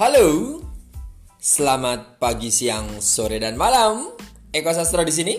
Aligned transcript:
Halo, 0.00 0.56
selamat 1.36 2.16
pagi, 2.16 2.48
siang, 2.48 3.04
sore, 3.04 3.36
dan 3.36 3.60
malam. 3.60 4.08
Eko 4.48 4.72
Sastro 4.72 5.04
di 5.04 5.12
sini 5.12 5.36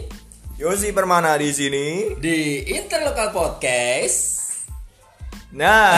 Yosi 0.61 0.93
Permana 0.93 1.33
di 1.33 1.49
sini. 1.49 2.13
di 2.21 2.69
Interlokal 2.69 3.33
Podcast. 3.33 4.21
Nah, 5.57 5.97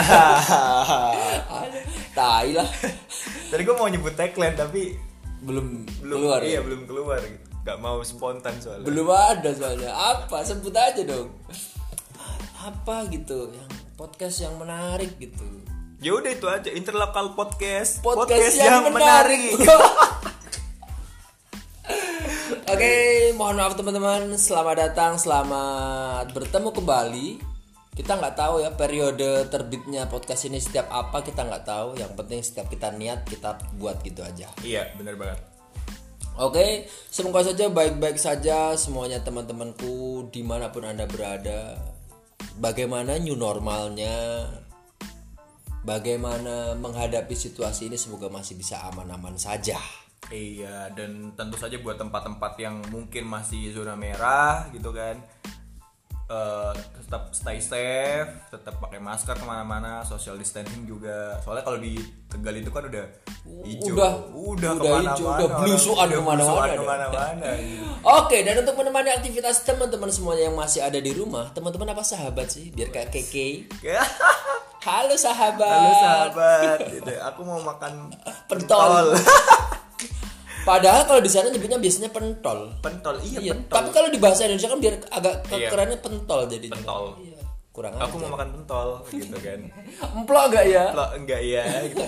tai 2.16 2.56
lah, 2.56 2.64
tadi 3.52 3.68
gue 3.68 3.76
mau 3.76 3.84
nyebut 3.84 4.16
tagline 4.16 4.56
tapi 4.56 4.96
belum, 5.44 5.84
belum 6.00 6.18
keluar. 6.24 6.40
iya 6.40 6.56
ya? 6.56 6.60
belum 6.64 6.88
keluar 6.88 7.20
gitu. 7.20 7.44
Gak 7.68 7.78
mau 7.84 8.00
spontan 8.00 8.56
soalnya. 8.64 8.88
Belum 8.88 9.12
ada 9.12 9.52
soalnya. 9.52 9.92
Apa? 9.92 10.40
Sebut 10.40 10.72
aja 10.72 11.04
dong. 11.04 11.36
Apa 12.64 13.12
gitu? 13.12 13.52
Yang 13.52 13.76
podcast 14.00 14.40
yang 14.40 14.56
menarik 14.56 15.20
gitu. 15.20 15.63
Ya 16.04 16.12
udah 16.12 16.36
itu 16.36 16.44
aja 16.44 16.68
Interlokal 16.68 17.32
Podcast. 17.32 18.04
Podcast, 18.04 18.60
yang, 18.60 18.92
menarik. 18.92 19.56
Oke, 22.76 22.92
mohon 23.40 23.56
maaf 23.56 23.72
teman-teman. 23.72 24.36
Selamat 24.36 24.84
datang, 24.84 25.16
selamat 25.16 26.28
bertemu 26.36 26.76
kembali. 26.76 27.28
Kita 27.96 28.20
nggak 28.20 28.36
tahu 28.36 28.60
ya 28.60 28.76
periode 28.76 29.48
terbitnya 29.48 30.04
podcast 30.04 30.44
ini 30.44 30.60
setiap 30.60 30.92
apa 30.92 31.24
kita 31.24 31.40
nggak 31.40 31.64
tahu. 31.64 31.96
Yang 31.96 32.12
penting 32.20 32.40
setiap 32.44 32.68
kita 32.68 32.92
niat 32.92 33.24
kita 33.24 33.56
buat 33.80 34.04
gitu 34.04 34.20
aja. 34.20 34.52
iya, 34.60 34.92
bener 35.00 35.16
banget. 35.16 35.40
Oke, 36.36 36.84
semoga 37.08 37.48
saja 37.48 37.72
baik-baik 37.72 38.20
saja 38.20 38.76
semuanya 38.76 39.24
teman-temanku 39.24 40.28
di 40.28 40.44
mana 40.44 40.68
pun 40.68 40.84
anda 40.84 41.08
berada. 41.08 41.80
Bagaimana 42.60 43.16
new 43.16 43.40
normalnya? 43.40 44.44
Bagaimana 45.84 46.72
menghadapi 46.80 47.36
situasi 47.36 47.92
ini? 47.92 48.00
Semoga 48.00 48.32
masih 48.32 48.56
bisa 48.56 48.80
aman-aman 48.88 49.36
saja. 49.36 49.76
Iya, 50.32 50.88
dan 50.96 51.36
tentu 51.36 51.60
saja 51.60 51.76
buat 51.76 52.00
tempat-tempat 52.00 52.56
yang 52.56 52.80
mungkin 52.88 53.28
masih 53.28 53.68
zona 53.68 53.92
merah 53.92 54.64
gitu 54.72 54.90
kan. 54.90 55.20
eh, 56.24 56.72
tetap 57.04 57.36
stay 57.36 57.60
safe, 57.60 58.32
tetap 58.48 58.80
pakai 58.80 58.96
masker 58.96 59.36
ke 59.36 59.44
mana-mana, 59.44 60.00
social 60.08 60.40
distancing 60.40 60.88
juga. 60.88 61.36
Soalnya 61.44 61.68
kalau 61.68 61.76
di 61.76 62.00
Tegal 62.32 62.64
itu 62.64 62.72
kan 62.72 62.88
udah 62.88 63.04
hijau, 63.68 63.92
Udah, 63.92 64.12
udah, 64.32 64.72
udah 64.72 64.72
ke 64.72 64.84
mana-mana, 64.88 65.12
hijau, 65.12 65.28
udah 65.28 65.48
blusukan 65.60 66.06
udah 66.08 66.16
ke 66.16 66.24
mana-mana 66.24 66.72
ke 66.72 66.84
mana-mana, 66.88 67.48
gitu. 67.60 67.84
Oke, 68.24 68.40
dan 68.40 68.56
untuk 68.56 68.72
menemani 68.80 69.12
aktivitas 69.12 69.68
teman-teman 69.68 70.08
semuanya 70.08 70.48
yang 70.48 70.56
masih 70.56 70.80
ada 70.80 70.96
di 70.96 71.12
rumah, 71.12 71.52
teman-teman 71.52 71.92
apa 71.92 72.00
sahabat 72.00 72.48
sih? 72.48 72.72
Biar 72.72 72.88
kayak 72.88 73.12
keke. 73.12 73.68
Halo 74.84 75.16
sahabat. 75.16 75.64
Halo 75.64 75.92
sahabat, 75.96 76.78
gitu. 76.92 77.12
aku 77.18 77.40
mau 77.42 77.56
makan 77.58 78.12
Pentol. 78.50 79.16
Padahal 80.68 81.04
kalau 81.04 81.20
di 81.20 81.28
sana 81.28 81.48
nyebutnya 81.48 81.76
biasanya 81.76 82.08
pentol. 82.08 82.72
pentol. 82.80 83.16
Iya, 83.18 83.36
Iya, 83.38 83.52
pentol. 83.52 83.74
tapi 83.74 83.88
kalau 83.90 84.08
di 84.08 84.16
bahasa 84.16 84.44
Indonesia 84.44 84.64
kan 84.66 84.80
biar 84.80 84.94
agak 85.10 85.34
Iya. 85.50 85.68
kerennya 85.68 85.98
pentol 85.98 86.40
jadi. 86.44 86.66
Pentol. 86.68 87.04
Iya, 87.18 87.40
kurang 87.70 87.92
Aku 87.96 88.16
aja. 88.16 88.22
mau 88.22 88.30
makan 88.34 88.48
pentol 88.54 88.88
gitu 89.10 89.36
kan. 89.38 89.60
Emplok 90.16 90.44
gak 90.50 90.64
ya? 90.66 90.84
Lo 90.92 91.04
enggak 91.12 91.40
ya 91.40 91.64
gitu. 91.84 92.04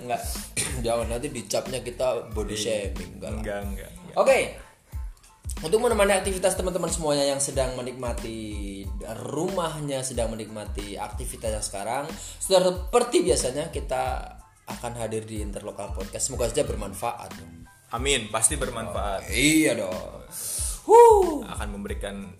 Enggak. 0.00 0.20
Jangan 0.84 1.06
nanti 1.08 1.28
dicapnya 1.28 1.80
kita 1.80 2.06
body 2.32 2.52
Iya. 2.52 2.60
shaming 2.60 3.10
enggak 3.10 3.20
lah. 3.22 3.36
Enggak, 3.38 3.60
enggak. 3.66 3.90
Oke. 4.16 4.38
Untuk 5.62 5.78
menemani 5.78 6.10
aktivitas 6.18 6.58
teman-teman 6.58 6.90
semuanya 6.90 7.22
yang 7.22 7.38
sedang 7.38 7.78
menikmati 7.78 8.82
rumahnya, 9.30 10.02
sedang 10.02 10.34
menikmati 10.34 10.98
aktivitasnya 10.98 11.62
sekarang, 11.62 12.04
seperti 12.42 13.22
biasanya 13.22 13.70
kita 13.70 14.26
akan 14.66 14.92
hadir 14.98 15.22
di 15.22 15.38
Interlokal 15.38 15.94
Podcast. 15.94 16.26
Semoga 16.26 16.50
saja 16.50 16.66
bermanfaat. 16.66 17.30
Amin, 17.94 18.26
pasti 18.34 18.58
bermanfaat. 18.58 19.30
Iya 19.30 19.86
dong. 19.86 20.26
Huh. 20.82 21.46
Akan 21.46 21.78
memberikan 21.78 22.34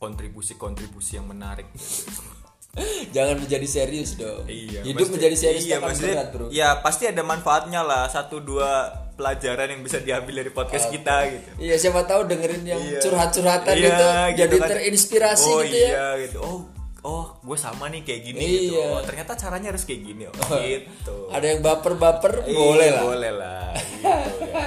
kontribusi-kontribusi 0.00 1.20
yang 1.20 1.28
menarik. 1.28 1.68
Jangan 3.16 3.36
menjadi 3.40 3.68
serius 3.68 4.16
dong. 4.16 4.48
Iya. 4.48 4.80
Hidup 4.80 5.08
pasti- 5.08 5.14
menjadi 5.16 5.36
serius 5.36 5.64
iya, 5.68 5.76
maksudnya, 5.76 6.14
berat, 6.16 6.28
Bro. 6.32 6.46
Ya, 6.52 6.68
pasti 6.80 7.04
ada 7.08 7.20
manfaatnya 7.20 7.84
lah. 7.84 8.08
Satu 8.08 8.40
dua 8.40 8.92
pelajaran 9.16 9.66
yang 9.66 9.80
bisa 9.80 9.98
diambil 9.98 10.34
dari 10.38 10.50
podcast 10.50 10.86
kita 10.86 11.16
gitu. 11.26 11.48
Iya, 11.58 11.74
siapa 11.80 12.04
tahu 12.04 12.28
dengerin 12.28 12.62
yang 12.62 12.76
Iya. 12.78 13.00
curhat-curhatan 13.00 13.72
Iya, 13.72 13.80
itu 13.82 13.96
gitu 13.96 14.36
jadi 14.36 14.56
kan. 14.56 14.68
terinspirasi 14.68 15.50
oh, 15.50 15.60
gitu 15.64 15.72
ya. 15.74 15.88
iya, 15.88 16.06
gitu. 16.20 16.38
Oh, 16.38 16.58
oh, 17.02 17.24
gue 17.40 17.56
sama 17.56 17.88
nih 17.88 18.04
kayak 18.04 18.20
gini 18.22 18.38
gitu. 18.38 18.76
Iya. 18.76 18.86
Oh, 18.90 19.00
ternyata 19.00 19.32
caranya 19.34 19.72
harus 19.72 19.82
kayak 19.82 20.00
gini. 20.04 20.22
Oh, 20.28 20.36
gitu. 20.60 21.16
Ada 21.32 21.46
yang 21.48 21.60
baper-baper 21.60 22.44
Iya, 22.44 22.54
boleh 22.54 22.88
lah. 22.92 23.02
Boleh 23.02 23.32
lah. 23.32 23.66
gitu 23.72 24.04
ya. 24.44 24.60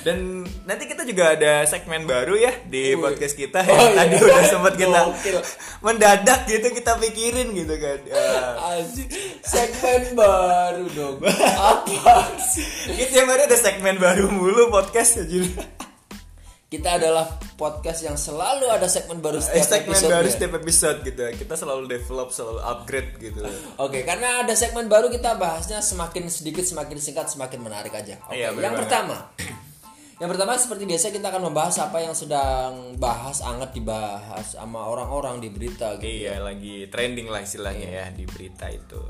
Dan 0.00 0.45
nanti 0.66 0.84
kita 0.84 1.02
juga 1.02 1.30
ada 1.30 1.62
segmen 1.62 2.02
baru 2.04 2.34
ya 2.34 2.50
di 2.64 2.92
podcast 2.94 3.32
kita 3.32 3.62
Oh, 3.62 3.70
yang 3.70 3.86
iya. 3.88 3.98
tadi 4.02 4.14
udah 4.18 4.42
sempat 4.44 4.74
kita 4.74 5.00
mendadak 5.78 6.40
gitu 6.44 6.66
kita 6.72 6.98
pikirin 6.98 7.54
gitu 7.54 7.74
kan. 7.76 7.98
Ya, 8.02 8.18
Anjir, 8.68 9.06
segmen 9.40 10.02
baru 10.12 10.84
dong. 10.90 11.16
Apa 11.54 12.26
sih? 12.42 12.66
kita 12.90 13.12
yang 13.16 13.28
baru 13.28 13.46
ada 13.46 13.56
segmen 13.56 13.94
baru 13.96 14.26
mulu 14.26 14.68
podcast 14.68 15.22
aja. 15.22 15.38
Kita 16.66 16.98
adalah 16.98 17.30
podcast 17.54 18.02
yang 18.02 18.18
selalu 18.18 18.66
ada 18.66 18.90
segmen 18.90 19.22
baru 19.22 19.38
Eh, 19.38 19.46
setiap 19.62 19.70
segmen 19.86 19.94
episode. 19.94 20.10
baru 20.10 20.28
setiap 20.28 20.52
episode 20.56 20.98
gitu. 21.04 21.22
Kita 21.38 21.54
selalu 21.54 21.86
develop, 21.86 22.28
selalu 22.28 22.58
upgrade 22.60 23.10
gitu. 23.22 23.38
Oke, 23.78 24.02
karena 24.02 24.42
ada 24.42 24.50
segmen 24.52 24.90
baru 24.90 25.06
kita 25.06 25.38
bahasnya 25.38 25.78
semakin 25.78 26.26
sedikit, 26.26 26.66
semakin 26.66 26.98
singkat, 26.98 27.30
semakin 27.30 27.62
menarik 27.62 27.94
aja. 27.94 28.18
Oke, 28.26 28.34
Iya, 28.34 28.50
bener 28.50 28.60
yang 28.60 28.74
banget. 28.74 28.82
pertama. 28.82 29.16
Yang 30.16 30.28
pertama 30.32 30.56
seperti 30.56 30.88
biasa 30.88 31.12
kita 31.12 31.28
akan 31.28 31.52
membahas 31.52 31.76
apa 31.76 32.00
yang 32.00 32.16
sedang 32.16 32.96
bahas 32.96 33.44
anget 33.44 33.76
dibahas 33.76 34.56
sama 34.56 34.88
orang-orang 34.88 35.44
di 35.44 35.52
berita 35.52 36.00
gitu. 36.00 36.08
Iya, 36.08 36.40
lagi 36.40 36.88
trending 36.88 37.28
lah 37.28 37.44
istilahnya 37.44 37.88
ya 37.92 38.06
di 38.16 38.24
berita 38.24 38.64
itu. 38.72 39.04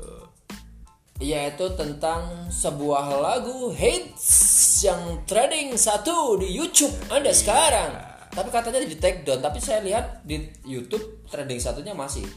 Yaitu 1.23 1.71
tentang 1.79 2.51
sebuah 2.51 3.23
lagu 3.23 3.71
hits 3.71 4.83
yang 4.83 5.23
trending 5.23 5.79
satu 5.79 6.43
di 6.43 6.51
YouTube 6.51 6.91
Anda 7.07 7.31
sekarang. 7.31 8.03
Tapi 8.27 8.51
katanya 8.51 8.83
di 8.83 8.99
take 8.99 9.23
down, 9.23 9.39
tapi 9.39 9.63
saya 9.63 9.79
lihat 9.79 10.27
di 10.27 10.43
YouTube 10.67 11.23
trending 11.31 11.63
satunya 11.63 11.95
masih 11.95 12.27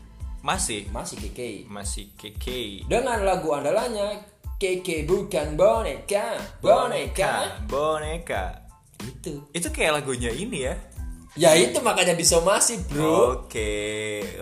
Masih 0.41 0.89
masih 0.95 1.19
KK. 1.21 1.67
masih 1.69 2.15
KK. 2.17 2.47
Dengan 2.89 3.21
lagu 3.27 3.51
andalannya 3.53 4.25
KK 4.57 5.05
bukan 5.11 5.59
boneka, 5.59 6.39
boneka. 6.65 7.65
Boneka. 7.69 8.60
Itu. 9.01 9.33
Itu 9.51 9.69
kayak 9.71 10.03
lagunya 10.03 10.31
ini 10.31 10.69
ya. 10.69 10.75
Ya 11.39 11.55
itu 11.55 11.79
makanya 11.79 12.19
disomasi, 12.19 12.83
Bro. 12.91 13.47
Oke, 13.47 13.71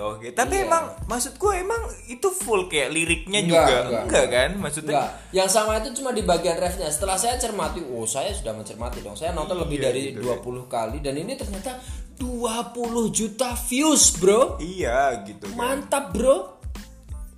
oke. 0.00 0.32
Tapi 0.32 0.56
Iya. 0.56 0.64
emang 0.64 0.84
maksudku 1.04 1.52
emang 1.52 1.76
itu 2.08 2.32
full 2.32 2.64
kayak 2.64 2.88
liriknya 2.88 3.44
Enggak, 3.44 3.60
juga 3.60 3.74
enggak. 3.84 4.02
enggak, 4.08 4.26
kan? 4.32 4.50
Maksudnya 4.56 4.92
Enggak, 4.96 5.10
yang 5.36 5.48
sama 5.52 5.76
itu 5.76 5.88
cuma 6.00 6.16
di 6.16 6.24
bagian 6.24 6.56
refnya. 6.56 6.88
Setelah 6.88 7.20
saya 7.20 7.36
cermati, 7.36 7.84
oh 7.84 8.08
saya 8.08 8.32
sudah 8.32 8.56
mencermati 8.56 9.04
dong. 9.04 9.20
Saya 9.20 9.36
nonton 9.36 9.60
lebih 9.60 9.76
Iya, 9.78 9.84
dari 9.84 10.00
gitu 10.16 10.24
20 10.32 10.64
kali 10.64 11.04
dan 11.04 11.12
ini 11.12 11.36
ternyata 11.36 11.76
20 12.16 13.12
juta 13.12 13.52
views, 13.68 14.16
Bro. 14.16 14.56
iya 14.58 15.12
gitu 15.28 15.44
kan. 15.44 15.56
Mantap, 15.60 16.16
Bro. 16.16 16.56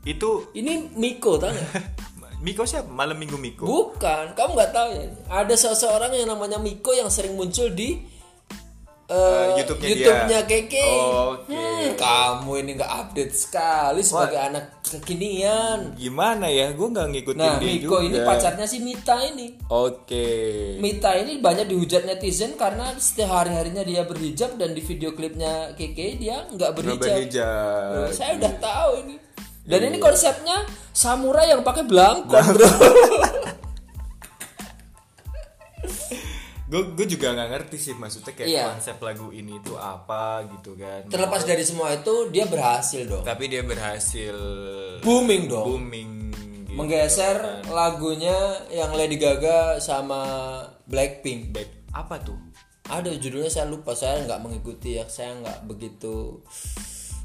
Itu 0.00 0.48
Ini 0.54 0.94
Miko 0.96 1.36
tau 1.36 1.50
gak? 1.50 1.68
Miko 2.40 2.64
siapa? 2.64 2.88
Malam 2.88 3.16
Minggu 3.16 3.36
Miko. 3.36 3.64
Bukan, 3.64 4.32
kamu 4.32 4.50
nggak 4.54 4.72
tahu 4.72 4.88
ya. 4.90 5.04
Ada 5.28 5.54
seseorang 5.58 6.08
yang 6.10 6.24
namanya 6.26 6.56
Miko 6.56 6.90
yang 6.90 7.08
sering 7.08 7.36
muncul 7.36 7.68
di 7.70 8.08
Eh, 9.10 9.58
YouTube-nya 9.58 9.82
dia. 9.82 9.94
YouTube-nya 9.98 10.40
Keke. 10.46 10.86
Oke. 11.26 11.50
Hmm, 11.50 11.98
kamu 11.98 12.52
ini 12.62 12.70
nggak 12.78 12.92
update 12.96 13.34
sekali 13.34 14.06
sebagai 14.06 14.38
anak 14.38 14.78
kekinian. 14.86 15.98
Gimana 15.98 16.46
ya? 16.46 16.70
Gue 16.70 16.86
nggak 16.88 17.10
ngikutin 17.10 17.42
Nah, 17.42 17.58
dia 17.58 17.74
Miko 17.74 17.98
juga. 17.98 18.06
ini 18.06 18.18
pacarnya 18.22 18.66
si 18.70 18.78
Mita 18.78 19.18
ini. 19.26 19.58
Oke. 19.66 20.26
Mita 20.78 21.10
ini 21.16 21.42
banyak 21.42 21.66
dihujat 21.66 22.06
netizen 22.06 22.54
karena 22.54 22.94
setiap 22.94 23.34
hari-harinya 23.34 23.82
dia 23.82 24.06
berhijab 24.06 24.54
dan 24.54 24.72
di 24.72 24.80
video 24.80 25.10
klipnya 25.10 25.74
Keke 25.74 26.14
dia 26.14 26.46
nggak 26.46 26.70
berhijab. 26.70 27.02
berhijab. 27.02 27.90
Bro, 27.90 28.14
saya 28.14 28.38
udah 28.38 28.54
tahu 28.62 28.90
ini. 29.02 29.14
Dan 29.70 29.86
ini 29.86 29.96
konsepnya 29.96 30.66
samurai 30.90 31.46
yang 31.48 31.62
pakai 31.62 31.86
belangkon, 31.86 32.44
Bro. 32.50 32.68
Gue 36.66 36.86
gue 36.94 37.06
juga 37.08 37.34
nggak 37.34 37.50
ngerti 37.50 37.76
sih 37.80 37.94
maksudnya 37.94 38.30
kayak 38.30 38.46
Iya. 38.46 38.64
konsep 38.70 38.94
lagu 38.98 39.30
ini 39.30 39.58
itu 39.58 39.74
apa 39.74 40.46
gitu 40.48 40.78
kan. 40.78 41.02
Terlepas 41.06 41.42
dari 41.42 41.66
semua 41.66 41.90
itu, 41.90 42.30
dia 42.30 42.46
berhasil 42.46 43.02
dong. 43.04 43.26
Tapi 43.26 43.50
dia 43.50 43.62
berhasil 43.62 44.36
Booming 45.02 45.50
dong. 45.50 45.66
booming. 45.66 46.10
gitu. 46.30 46.78
Menggeser 46.78 47.66
lagunya 47.66 48.38
yang 48.70 48.94
Lady 48.94 49.18
Gaga 49.18 49.82
sama 49.82 50.22
Blackpink. 50.86 51.50
Back- 51.50 51.90
apa 51.90 52.22
tuh? 52.22 52.38
Ada 52.86 53.18
judulnya 53.18 53.50
saya 53.50 53.66
lupa, 53.66 53.94
saya 53.94 54.22
nggak 54.22 54.38
mengikuti 54.38 54.94
ya, 54.94 55.06
saya 55.06 55.34
nggak 55.36 55.66
begitu 55.66 56.38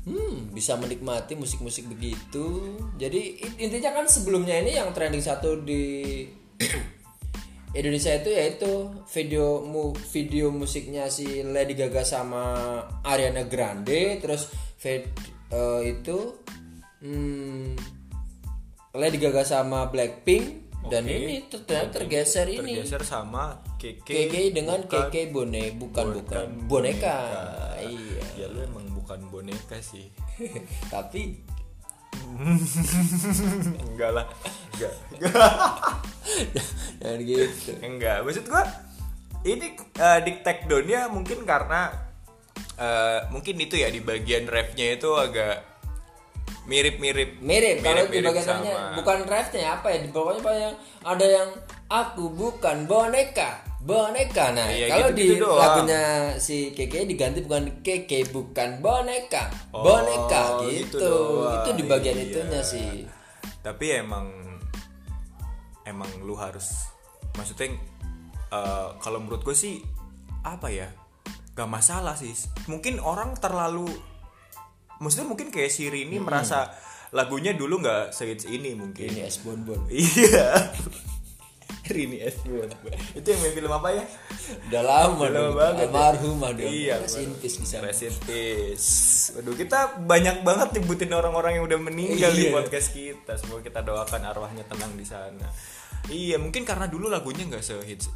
hmm, 0.06 0.54
bisa 0.54 0.78
menikmati 0.78 1.34
musik-musik 1.36 1.90
begitu. 1.90 2.78
Jadi 2.96 3.42
in- 3.42 3.70
intinya 3.70 4.02
kan 4.02 4.06
sebelumnya 4.06 4.56
ini 4.62 4.78
yang 4.78 4.94
trending 4.94 5.22
satu 5.22 5.60
di 5.62 6.24
Indonesia 7.78 8.16
itu 8.16 8.30
yaitu 8.32 8.72
video 9.12 9.60
mu, 9.66 9.92
video 10.16 10.48
musiknya 10.48 11.12
si 11.12 11.44
Lady 11.44 11.76
Gaga 11.76 12.08
sama 12.08 12.44
Ariana 13.04 13.44
Grande. 13.44 14.22
Terus 14.24 14.48
vid- 14.80 15.12
eh, 15.52 15.82
itu 15.92 16.40
hmm, 17.04 17.76
Lady 18.96 19.20
Gaga 19.20 19.44
sama 19.44 19.92
Blackpink. 19.92 20.64
Dan 20.86 21.10
Oke. 21.10 21.18
ini 21.18 21.36
ter- 21.50 21.66
ternyata 21.66 21.98
tergeser 21.98 22.46
ini. 22.46 22.78
tergeser 22.78 23.02
sama 23.02 23.58
KK 23.82 24.06
KK 24.06 24.36
dengan 24.54 24.86
bukan- 24.86 25.10
KK 25.10 25.16
bone 25.34 25.64
bukan 25.82 26.06
bukan 26.22 26.46
boneka. 26.70 27.18
Iya. 27.82 28.22
Ya 28.38 28.46
lu 28.54 28.62
emang 28.62 28.86
bukan 29.06 29.22
boneka 29.30 29.78
sih. 29.86 30.10
Tapi 30.94 31.38
enggak 33.86 34.12
lah. 34.18 34.26
Enggak. 34.74 34.94
Jangan 37.00 37.20
gitu. 37.22 37.72
Enggak. 37.86 38.18
Maksud 38.26 38.46
gua 38.50 38.66
ini 39.46 39.78
uh, 40.02 40.20
di 40.26 40.42
take 40.42 40.66
downnya 40.66 41.06
mungkin 41.06 41.46
karena 41.46 41.94
eh, 42.82 43.20
mungkin 43.30 43.62
itu 43.62 43.78
ya 43.78 43.94
di 43.94 44.02
bagian 44.02 44.50
refnya 44.50 44.98
itu 44.98 45.14
agak 45.14 45.62
mirip-mirip. 46.66 47.46
Mirip 47.46 47.86
kalau 47.86 48.10
di 48.10 48.26
bagian 48.26 48.42
sama- 48.42 48.98
bukan 48.98 49.20
refnya 49.30 49.78
apa 49.80 49.94
ya? 49.94 49.98
Di 50.02 50.10
pokoknya 50.10 50.42
yang 50.58 50.76
ada 51.06 51.26
yang 51.30 51.50
aku 51.94 52.34
bukan 52.34 52.90
boneka 52.90 53.62
boneka. 53.86 54.50
Nah 54.52 54.66
Iya, 54.68 54.90
kalau 54.90 55.10
di 55.14 55.22
gitu-gitu 55.30 55.46
doang. 55.46 55.62
lagunya 55.62 56.02
si 56.38 56.74
Keke 56.74 57.06
diganti 57.06 57.40
bukan 57.40 57.80
Keke 57.80 58.26
bukan 58.30 58.82
boneka. 58.82 59.54
Boneka 59.70 60.44
Oh, 60.58 60.66
gitu, 60.66 60.98
doang. 61.00 61.62
itu 61.62 61.70
di 61.78 61.84
bagian 61.86 62.18
Iya. 62.18 62.26
itunya 62.28 62.62
sih. 62.62 63.06
Tapi 63.62 63.86
emang 63.94 64.26
emang 65.86 66.10
lu 66.22 66.34
harus 66.34 66.90
maksudnya 67.34 67.78
eh, 68.50 68.88
kalau 68.98 69.22
menurut 69.22 69.42
gue 69.42 69.54
sih 69.54 69.78
apa 70.42 70.70
ya 70.70 70.90
gak 71.54 71.70
masalah 71.70 72.18
sih. 72.18 72.34
Mungkin 72.66 72.98
orang 72.98 73.38
terlalu 73.38 73.86
maksudnya 74.98 75.28
mungkin 75.28 75.50
kayak 75.50 75.70
si 75.70 75.88
Rini 75.88 76.18
merasa 76.18 76.72
lagunya 77.12 77.52
dulu 77.52 77.80
nggak 77.80 78.12
sehits 78.12 78.44
ini 78.44 78.74
mungkin. 78.74 79.08
Ini 79.08 79.24
es 79.24 79.40
bonbon 79.40 79.88
iya 79.94 80.74
Rini 81.86 82.18
S 82.20 82.42
itu 83.14 83.26
yang 83.26 83.40
main 83.40 83.54
film 83.54 83.70
apa 83.70 83.90
ya 83.92 84.06
udah 84.70 84.82
lama 84.82 85.22
Udah 85.22 85.32
lama 85.32 85.52
banget 85.54 85.76
ya. 85.76 85.86
almarhumah 85.86 86.50
dong 86.52 86.66
Iya, 86.66 86.96
peace 87.38 87.58
bisa 87.58 87.76
peace. 88.26 88.90
Waduh, 89.32 89.54
kita 89.54 89.80
banyak 90.02 90.42
banget 90.42 90.68
nyebutin 90.76 91.12
orang-orang 91.12 91.58
yang 91.58 91.66
udah 91.66 91.80
meninggal 91.80 92.32
di 92.32 92.50
Iya. 92.50 92.54
podcast 92.54 92.88
kita. 92.90 93.38
Semoga 93.38 93.62
kita 93.62 93.80
doakan 93.82 94.22
arwahnya 94.26 94.64
tenang 94.66 94.94
di 94.94 95.06
sana. 95.06 95.48
Iya, 96.06 96.38
mungkin 96.38 96.62
karena 96.64 96.86
dulu 96.86 97.08
lagunya 97.08 97.46
nggak 97.46 97.62
sehits 97.62 98.10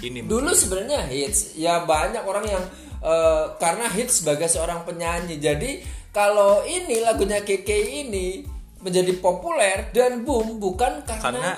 ini. 0.00 0.24
Dulu 0.24 0.52
sebenarnya 0.52 1.08
hits, 1.08 1.56
ya 1.56 1.84
banyak 1.84 2.20
orang 2.20 2.44
yang 2.44 2.64
eh, 2.98 3.44
karena 3.56 3.88
hits 3.88 4.20
sebagai 4.20 4.46
seorang 4.46 4.84
penyanyi. 4.84 5.36
Jadi 5.36 5.80
kalau 6.10 6.64
ini 6.64 7.00
lagunya 7.00 7.44
Keke 7.44 7.76
ini 8.02 8.40
menjadi 8.76 9.12
populer 9.18 9.90
dan 9.90 10.22
boom 10.22 10.56
bukan 10.56 11.02
karena, 11.02 11.20
Karena 11.20 11.50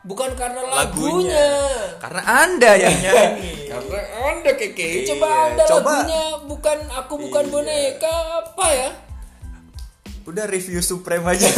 bukan 0.00 0.30
karena 0.34 0.62
lagunya. 0.62 1.34
lagunya. 1.34 1.48
Karena 1.98 2.22
Anda 2.24 2.70
yang 2.74 2.96
nyanyi. 2.96 3.52
Karena 3.66 3.98
Anda 4.26 4.50
Keke, 4.52 4.86
Iya, 4.86 5.06
coba 5.08 5.28
Anda 5.48 5.62
coba. 5.64 5.90
lagunya 5.96 6.22
bukan 6.44 6.78
aku 6.88 7.14
bukan 7.20 7.44
Iya. 7.44 7.52
boneka 7.52 8.14
apa 8.38 8.66
ya? 8.68 8.90
Udah 10.24 10.44
review 10.44 10.80
Supreme 10.80 11.24
aja. 11.24 11.48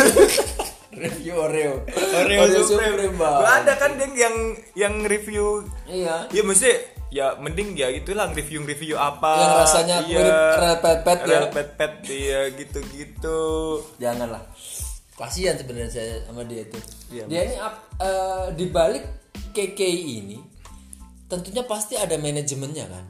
Review 0.92 1.34
Oreo. 1.34 1.86
Oreo 1.88 2.60
Supreme. 2.60 3.14
Bang. 3.14 3.38
Gua 3.38 3.52
ada 3.58 3.74
kan 3.74 3.94
yang 3.94 4.12
yang 4.12 4.36
yang 4.74 4.94
review 5.02 5.62
Iya. 5.84 6.26
Iya 6.28 6.42
maksudnya 6.42 6.76
ya 7.10 7.34
mending 7.36 7.74
ya 7.74 7.90
itulah 7.90 8.26
review-review 8.28 8.94
apa 8.94 9.34
Yang 9.36 9.54
rasanya 9.60 9.96
iya, 10.00 10.14
mirip 10.16 10.38
Rel 10.56 10.76
Pet-Pet 10.78 11.18
ya. 11.20 11.26
Rel 11.26 11.46
Pet-Pet, 11.48 11.92
iya 12.06 12.40
gitu-gitu 12.50 13.42
janganlah 13.98 14.38
kasihan 15.12 15.52
sebenarnya 15.52 15.90
saya 15.90 16.22
sama 16.22 16.42
dia 16.44 16.62
itu 16.62 16.78
Iya, 17.10 17.24
dia 17.26 17.40
ini 17.44 17.56
ap- 17.58 17.89
eh, 18.00 18.46
di 18.56 18.66
balik 18.72 19.04
KKI 19.52 20.04
ini 20.24 20.38
tentunya 21.30 21.62
pasti 21.62 21.94
ada 21.94 22.16
manajemennya 22.18 22.86
kan? 22.90 23.04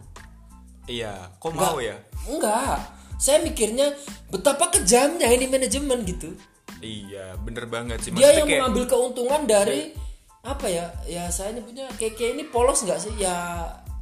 Iya, 0.90 1.30
kok 1.38 1.54
mau 1.54 1.78
ya? 1.78 1.96
enggak 2.28 3.00
saya 3.20 3.44
mikirnya 3.44 3.92
betapa 4.32 4.72
kejamnya 4.72 5.28
ini 5.28 5.44
manajemen 5.44 6.00
gitu. 6.08 6.32
Iya, 6.80 7.36
bener 7.44 7.68
banget 7.68 8.00
sih. 8.00 8.10
dia 8.16 8.32
yang 8.32 8.48
kayak 8.48 8.64
mengambil 8.64 8.84
keuntungan 8.88 9.44
dari 9.44 9.92
apa 10.40 10.66
ya? 10.72 10.88
Ya 11.04 11.28
saya 11.28 11.52
nyebutnya 11.52 11.92
KK 12.00 12.40
ini 12.40 12.48
polos 12.48 12.80
nggak 12.80 12.96
sih? 12.96 13.12
Ya 13.20 13.36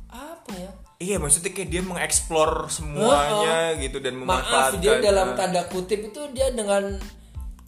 apa 0.07 0.53
ya? 0.55 0.71
Iya, 1.03 1.19
maksudnya 1.19 1.51
kayak 1.51 1.71
dia 1.71 1.83
mengeksplor 1.83 2.71
semuanya 2.71 3.75
gitu 3.83 3.99
dan 3.99 4.19
maaf 4.19 4.47
memanfaatkan 4.47 4.83
dia 4.83 4.95
dalam 5.03 5.29
eh, 5.31 5.37
tanda 5.39 5.63
kutip 5.67 6.01
itu 6.11 6.21
dia 6.35 6.51
dengan 6.55 6.95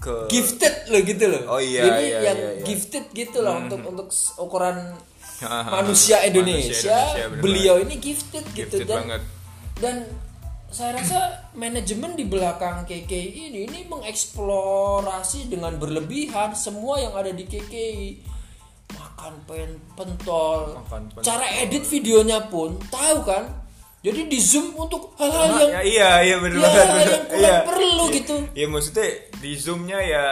ke 0.00 0.16
gifted 0.26 0.74
loh 0.86 1.00
gitu 1.02 1.24
loh. 1.26 1.42
Oh 1.46 1.60
iya, 1.60 1.84
Jadi 1.84 2.04
iya, 2.06 2.18
yang 2.22 2.38
iya, 2.38 2.50
iya. 2.54 2.64
gifted 2.64 3.04
gitu 3.12 3.38
loh 3.38 3.54
untuk 3.58 3.80
untuk 3.84 4.08
s- 4.08 4.32
ukuran 4.34 4.76
manusia 5.40 5.70
Manusia 5.70 6.16
Indonesia. 6.22 6.96
Indonesia, 6.96 7.24
bener 7.28 7.40
beliau 7.40 7.74
ini 7.78 7.96
gifted 7.96 8.44
gitu 8.50 8.76
Gifted 8.76 8.86
dan 8.86 8.98
banget. 8.98 9.22
dan 9.76 9.96
saya 10.68 10.94
rasa 10.94 11.18
manajemen 11.52 12.14
di 12.14 12.24
belakang 12.24 12.84
KKI 12.84 13.28
ini 13.44 13.60
ini 13.64 13.80
mengeksplorasi 13.84 15.46
dengan 15.46 15.76
berlebihan 15.76 16.54
semua 16.54 16.96
yang 16.96 17.12
ada 17.12 17.28
di 17.28 17.42
KKI 17.42 18.08
makan 18.90 19.34
pen 19.44 19.70
pentol 19.92 20.74
Makan 20.76 21.02
pentol. 21.10 21.22
cara 21.22 21.46
edit 21.56 21.82
videonya 21.84 22.46
pun 22.46 22.78
tahu 22.86 23.18
kan 23.22 23.44
jadi 24.00 24.20
di 24.26 24.38
zoom 24.38 24.72
untuk 24.74 25.12
hal-hal 25.14 25.44
yang 25.60 25.70
Ya, 25.70 25.80
iya, 25.82 26.10
iya 26.22 26.36
bener 26.38 26.56
ya, 26.56 26.72
yang 26.72 26.90
kurang 27.22 27.36
Iya. 27.36 27.56
perlu 27.64 28.04
gitu 28.10 28.34
Iya, 28.52 28.66
maksudnya 28.66 29.06
di 29.36 29.50
zoomnya 29.54 29.98
ya 29.98 30.24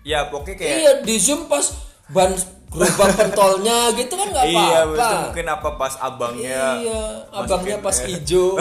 ya 0.00 0.18
pokoknya 0.26 0.56
kayak 0.56 0.76
Iya 0.76 0.92
di 1.02 1.16
zoom 1.16 1.44
pas 1.44 1.66
ban 2.08 2.30
gerobak 2.68 3.10
pentolnya 3.12 3.90
gitu 3.92 4.14
kan 4.14 4.26
nggak 4.26 4.44
Iya, 4.46 4.62
apa-apa. 4.62 4.86
maksudnya 4.86 5.18
mungkin 5.24 5.46
apa 5.48 5.68
pas 5.74 5.94
abangnya 5.98 6.62
Iya, 6.78 7.00
abangnya 7.32 7.76
pas 7.78 7.96
hijau. 8.00 8.48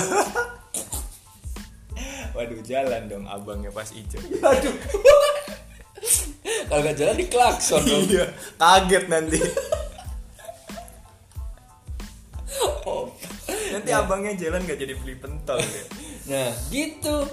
Waduh, 2.32 2.62
jalan 2.62 3.02
dong 3.06 3.26
abangnya 3.26 3.70
pas 3.70 3.86
hijau. 3.86 4.22
Aduh. 4.40 4.74
Kalau 6.66 6.82
nggak 6.82 6.96
jalan 6.96 7.16
di 7.16 7.26
klakson 7.28 7.82
dong. 7.84 8.06
iya, 8.08 8.26
kaget 8.56 9.04
nanti. 9.06 9.38
Oh. 12.84 13.12
Nanti 13.70 13.92
abangnya 13.92 14.34
jalan 14.36 14.66
gak 14.66 14.80
jadi 14.80 14.94
beli 14.98 15.16
pentol 15.18 15.60
ya. 15.60 15.84
Nah, 16.30 16.54
gitu. 16.70 17.26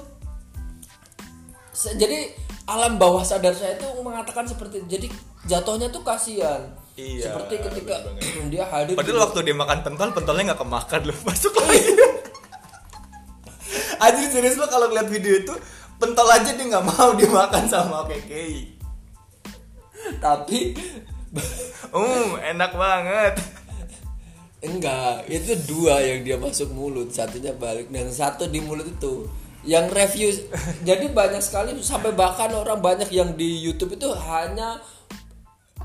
Jadi 1.77 2.33
alam 2.65 2.97
bawah 2.97 3.21
sadar 3.21 3.53
saya 3.53 3.77
itu 3.77 3.85
mengatakan 4.01 4.49
seperti 4.49 4.81
itu. 4.81 4.87
Jadi 4.89 5.07
jatuhnya 5.45 5.93
tuh 5.93 6.01
kasihan. 6.01 6.65
Iya, 6.97 7.29
seperti 7.29 7.61
ketika 7.61 8.01
dia 8.53 8.65
hadir 8.65 8.97
di- 8.97 8.97
Padahal 8.97 9.29
waktu 9.29 9.45
dia 9.45 9.53
makan 9.53 9.85
pentol, 9.85 10.17
pentolnya 10.17 10.53
nggak 10.53 10.61
kemakan 10.65 11.01
loh, 11.05 11.17
masuk 11.29 11.53
lagi. 11.61 11.93
Anjir 14.05 14.29
serius 14.33 14.57
lo 14.57 14.65
kalau 14.65 14.89
ngeliat 14.89 15.09
video 15.09 15.37
itu 15.37 15.53
pentol 16.01 16.29
aja 16.29 16.57
dia 16.57 16.65
nggak 16.65 16.87
mau 16.89 17.13
dimakan 17.13 17.65
sama 17.69 18.09
KKI. 18.09 18.81
tapi 20.17 20.73
Um, 21.93 22.41
enak 22.41 22.73
banget. 22.73 23.37
Enggak, 24.69 25.27
itu 25.27 25.53
dua 25.65 25.99
yang 26.01 26.21
dia 26.21 26.37
masuk 26.37 26.69
mulut, 26.71 27.09
satunya 27.09 27.53
balik 27.53 27.89
dan 27.89 28.09
satu 28.09 28.47
di 28.47 28.59
mulut 28.59 28.85
itu. 28.85 29.27
Yang 29.63 29.87
review 29.91 30.29
jadi 30.89 31.07
banyak 31.09 31.41
sekali 31.41 31.75
sampai 31.77 32.13
bahkan 32.13 32.51
orang 32.51 32.79
banyak 32.79 33.11
yang 33.11 33.33
di 33.33 33.61
YouTube 33.61 33.95
itu 33.95 34.07
hanya 34.13 34.79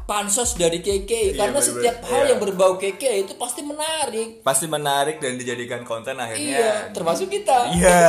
pansos 0.03 0.53
dari 0.53 0.79
KK 0.79 1.07
Iya, 1.07 1.31
karena 1.39 1.55
bener-bener. 1.55 1.63
setiap 1.63 1.97
hal 2.03 2.21
Iya. 2.21 2.29
yang 2.29 2.39
berbau 2.41 2.73
KK 2.75 3.03
itu 3.21 3.33
pasti 3.35 3.61
menarik. 3.61 4.29
Pasti 4.41 4.65
menarik 4.67 5.17
dan 5.17 5.33
dijadikan 5.33 5.81
konten 5.81 6.13
Iya, 6.13 6.23
akhirnya. 6.25 6.69
termasuk 6.91 7.27
kita. 7.27 7.71
Iya. 7.71 8.01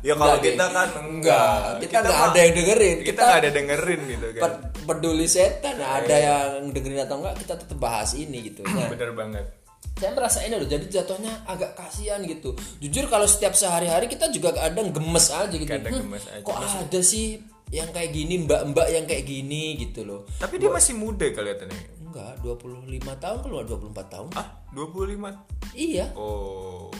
Ya 0.00 0.14
kalau 0.14 0.38
Enggak, 0.38 0.46
kita 0.46 0.64
kan 0.70 0.88
Enggak, 1.02 1.56
kita 1.82 1.96
nggak 2.00 2.20
ada 2.22 2.38
yang 2.38 2.54
dengerin. 2.54 2.96
Kita 2.96 3.06
Kita- 3.06 3.24
nggak 3.24 3.40
ada 3.42 3.50
dengerin 3.50 4.00
gitu 4.06 4.26
kan. 4.30 4.42
Ped- 4.44 4.60
peduli 4.86 5.26
setan 5.26 5.74
Iya. 5.74 5.88
ada 5.98 6.16
yang 6.16 6.48
dengerin 6.70 7.00
atau 7.02 7.16
enggak 7.18 7.34
kita 7.36 7.54
tetap 7.58 7.76
bahas 7.76 8.10
ini 8.14 8.38
gitu. 8.46 8.62
Nah, 8.62 8.86
Bener 8.86 9.10
banget. 9.12 9.46
Saya 9.94 10.12
merasa 10.12 10.38
ini 10.40 10.54
loh 10.54 10.66
jadi 10.66 10.84
jatuhnya 10.84 11.32
agak 11.44 11.72
kasihan 11.72 12.20
gitu 12.20 12.52
jujur 12.78 13.06
kalau 13.06 13.24
setiap 13.24 13.52
sehari-hari 13.52 14.06
kita 14.06 14.28
juga 14.28 14.52
kadang 14.52 14.90
gemes 14.90 15.26
aja 15.28 15.48
gitu 15.48 15.64
Kadang 15.64 15.88
Hmm, 15.90 16.02
gemes 16.06 16.24
aja. 16.26 16.42
kok 16.42 16.52
ada 16.54 17.00
sih 17.00 17.40
yang 17.66 17.88
kayak 17.90 18.10
gini 18.10 18.40
mbak-mbak 18.40 18.86
yang 18.88 19.04
kayak 19.04 19.24
gini 19.24 19.74
gitu 19.76 20.02
loh 20.02 20.28
Tapi 20.34 20.56
dia 20.56 20.68
masih 20.68 20.94
muda 20.94 21.26
kelihatannya. 21.26 22.04
enggak 22.04 22.32
25 22.40 22.86
tahun 23.16 23.38
keluar 23.40 23.64
24 23.64 24.06
tahun 24.06 24.28
Ah, 24.34 24.48
25. 24.70 25.32
iya 25.72 26.12
Oh. 26.12 26.92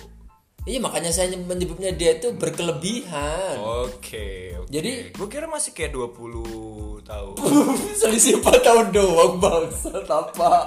Iya 0.66 0.82
makanya 0.82 1.14
saya 1.14 1.30
menyebutnya 1.38 1.94
dia 1.94 2.18
itu 2.18 2.34
berkelebihan. 2.34 3.54
Oke, 3.86 4.58
oke. 4.58 4.66
Jadi- 4.66 5.14
gue 5.14 5.28
kira 5.30 5.46
masih 5.46 5.70
kayak 5.70 5.94
20 5.94 7.06
tahun. 7.06 7.34
Selisih 8.02 8.42
4 8.42 8.66
tahun 8.66 8.86
doang 8.90 9.38
bangsa 9.38 9.94
apa? 10.10 10.66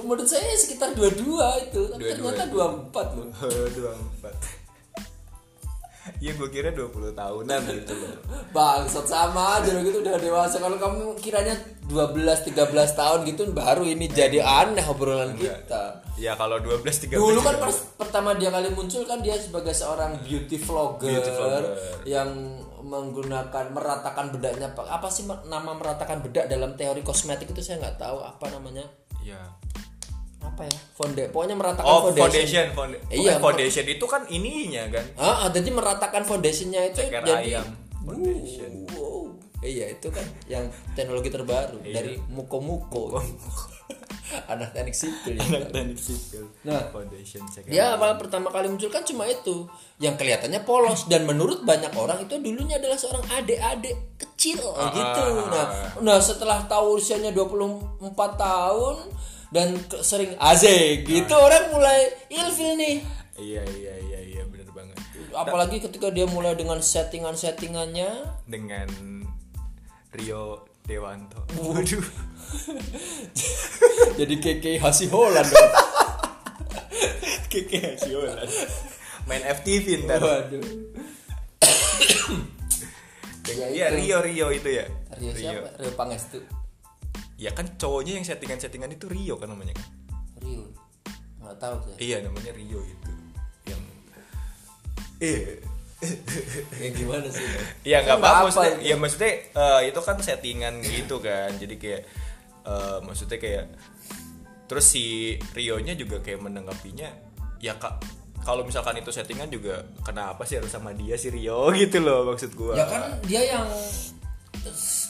Menurut 0.00 0.24
saya 0.24 0.56
sekitar 0.56 0.96
22 0.96 1.68
itu, 1.68 1.80
tapi 1.92 2.00
22 2.00 2.16
ternyata 2.16 2.44
24 2.48 3.12
loh. 3.12 3.28
24. 4.24 4.63
Iya 6.16 6.32
gue 6.34 6.48
kira 6.48 6.68
20 6.68 6.90
tahunan 7.12 7.60
gitu. 7.66 7.94
Bangsat 8.50 9.04
sama 9.04 9.56
aja 9.56 9.70
loh 9.70 9.82
gitu 9.82 9.98
udah 9.98 10.16
dewasa. 10.16 10.56
Kalau 10.56 10.76
kamu 10.76 11.16
kiranya 11.16 11.56
12 11.82 12.20
13 12.44 12.60
tahun 12.92 13.24
gitu 13.24 13.48
baru 13.50 13.82
ini 13.82 14.04
jadi 14.06 14.38
aneh 14.38 14.84
obrolan 14.84 15.32
kita. 15.32 16.04
Ya 16.14 16.32
kalau 16.34 16.56
12 16.58 16.84
13 17.08 17.16
Dulu 17.16 17.40
kan 17.40 17.54
juga. 17.54 17.64
pers- 17.64 17.84
pertama 17.94 18.32
dia 18.32 18.48
kali 18.48 18.68
muncul 18.70 19.02
kan 19.02 19.18
dia 19.18 19.34
sebagai 19.34 19.72
seorang 19.72 20.20
beauty 20.20 20.56
vlogger, 20.56 21.08
Beauty 21.10 21.30
vlogger. 21.30 21.64
yang 22.04 22.28
menggunakan 22.84 23.64
meratakan 23.70 24.28
bedaknya 24.30 24.68
apa 24.70 25.08
sih 25.08 25.24
ma- 25.24 25.40
nama 25.42 25.72
meratakan 25.72 26.20
bedak 26.20 26.46
dalam 26.46 26.72
teori 26.74 27.00
kosmetik 27.00 27.48
itu 27.48 27.60
saya 27.60 27.80
nggak 27.80 27.96
tahu 27.98 28.20
apa 28.20 28.44
namanya 28.50 28.84
Iya. 29.18 29.40
Apa 30.44 30.62
ya 30.68 30.76
fonde 30.92 31.24
pokoknya 31.32 31.56
meratakan 31.56 31.88
Oh, 31.88 32.12
foundation, 32.12 32.68
foundation. 32.70 33.08
Iya, 33.10 33.40
foundation 33.40 33.84
itu 33.88 34.04
kan 34.04 34.22
ininya 34.28 34.84
kan. 34.92 35.04
Ah, 35.16 35.44
ah, 35.44 35.48
jadi 35.48 35.72
meratakan 35.72 36.22
foundationnya 36.22 36.92
itu 36.92 37.00
Ceker 37.00 37.24
jadi 37.24 37.32
ayam 37.58 37.66
foundation. 37.98 38.70
Wow. 38.92 39.32
Iya 39.58 39.96
itu 39.96 40.12
kan 40.12 40.26
yang 40.44 40.68
teknologi 40.92 41.32
terbaru 41.32 41.80
Iya. 41.80 41.94
dari 41.96 42.14
Muko 42.28 42.60
Muko. 42.60 43.16
Anak 44.52 44.74
teknik 44.74 44.92
sipil. 44.92 45.36
ya. 45.36 45.46
Anak 45.46 45.70
teknik 45.70 45.96
sipil. 45.96 46.44
Nah. 46.64 46.90
foundation. 46.90 47.40
Dia 47.64 47.94
awal 47.94 48.18
pertama 48.18 48.50
kali 48.50 48.66
muncul 48.66 48.90
kan 48.90 49.00
cuma 49.02 49.24
itu 49.24 49.64
yang 49.96 50.18
kelihatannya 50.18 50.64
polos 50.64 51.06
dan 51.06 51.24
menurut 51.24 51.62
banyak 51.62 51.92
orang 51.94 52.18
itu 52.20 52.36
dulunya 52.36 52.76
adalah 52.76 52.98
seorang 52.98 53.24
adik-adik 53.30 53.94
kecil 54.16 54.58
Ah, 54.74 54.90
gitu. 54.90 55.24
Nah, 55.48 55.66
nah 56.02 56.18
setelah 56.18 56.60
tahu 56.66 56.98
usianya 56.98 57.30
24 57.30 58.04
tahun 58.36 58.96
dan 59.54 59.78
sering 60.02 60.34
azek 60.34 61.06
gitu 61.06 61.30
Ah. 61.30 61.46
orang 61.46 61.64
mulai 61.70 62.10
ilfil 62.26 62.74
nih. 62.74 62.96
Iya, 63.34 63.62
iya, 63.78 63.94
iya, 64.02 64.18
iya, 64.20 64.42
bener 64.44 64.66
banget. 64.70 64.98
Apalagi 65.30 65.78
ketika 65.78 66.10
dia 66.10 66.26
mulai 66.26 66.54
dengan 66.54 66.78
settingan-settingannya 66.78 68.10
Dengan 68.46 68.86
Rio 70.10 70.66
Dewanto. 70.82 71.46
Waduh. 71.54 72.02
jadi 74.20 74.34
keke 74.36 74.78
Hasiholan 74.78 75.46
dong. 75.46 75.72
Keke 77.54 77.78
Hasiolan. 77.94 78.46
Main 79.26 79.42
FTV 79.46 80.02
ntar. 80.04 80.18
Waduh. 80.18 80.62
Dengan, 83.44 83.68
Iya, 83.70 83.86
Rio 83.92 84.18
Rio 84.18 84.46
itu 84.50 84.68
ya. 84.72 84.86
Rio 85.14 85.32
siapa? 85.34 85.68
Rio 85.78 85.92
Pangestu. 85.94 86.42
Ya 87.34 87.50
kan 87.50 87.66
cowoknya 87.74 88.22
yang 88.22 88.26
settingan-settingan 88.26 88.94
itu 88.94 89.06
Rio 89.10 89.34
kan 89.36 89.50
namanya 89.50 89.74
kan. 89.74 89.88
Rio. 90.42 90.70
Nggak 91.42 91.56
tahu 91.58 91.76
saya. 91.82 91.96
Iya, 91.98 92.16
namanya 92.26 92.52
Rio 92.54 92.80
itu. 92.82 93.12
Yang 93.66 93.80
eh 95.22 95.40
Yang 96.84 96.92
gimana 97.00 97.28
sih? 97.32 97.46
ya 97.86 98.04
nggak 98.04 98.18
apa-apa 98.20 98.36
apa 98.36 98.46
maksudnya, 98.48 98.72
itu. 98.76 98.84
ya 98.84 98.94
maksudnya 99.00 99.32
eh, 99.56 99.80
itu 99.88 100.00
kan 100.04 100.16
settingan 100.20 100.74
gitu 100.84 101.16
kan 101.20 101.50
jadi 101.56 101.74
kayak 101.80 102.02
eh, 102.66 102.98
maksudnya 103.04 103.38
kayak 103.40 103.64
terus 104.68 104.86
si 104.88 105.36
Rio 105.52 105.76
nya 105.80 105.92
juga 105.96 106.20
kayak 106.20 106.40
menanggapinya 106.40 107.08
ya 107.60 107.76
kak 107.76 108.00
kalau 108.44 108.60
misalkan 108.64 109.00
itu 109.00 109.08
settingan 109.08 109.48
juga 109.48 109.88
kenapa 110.04 110.44
sih 110.44 110.60
harus 110.60 110.72
sama 110.72 110.92
dia 110.92 111.16
si 111.16 111.32
Rio 111.32 111.68
gitu 111.80 112.00
loh 112.04 112.28
maksud 112.28 112.52
gua 112.56 112.76
Ya 112.76 112.86
kan 112.88 113.02
dia 113.24 113.42
yang 113.44 113.68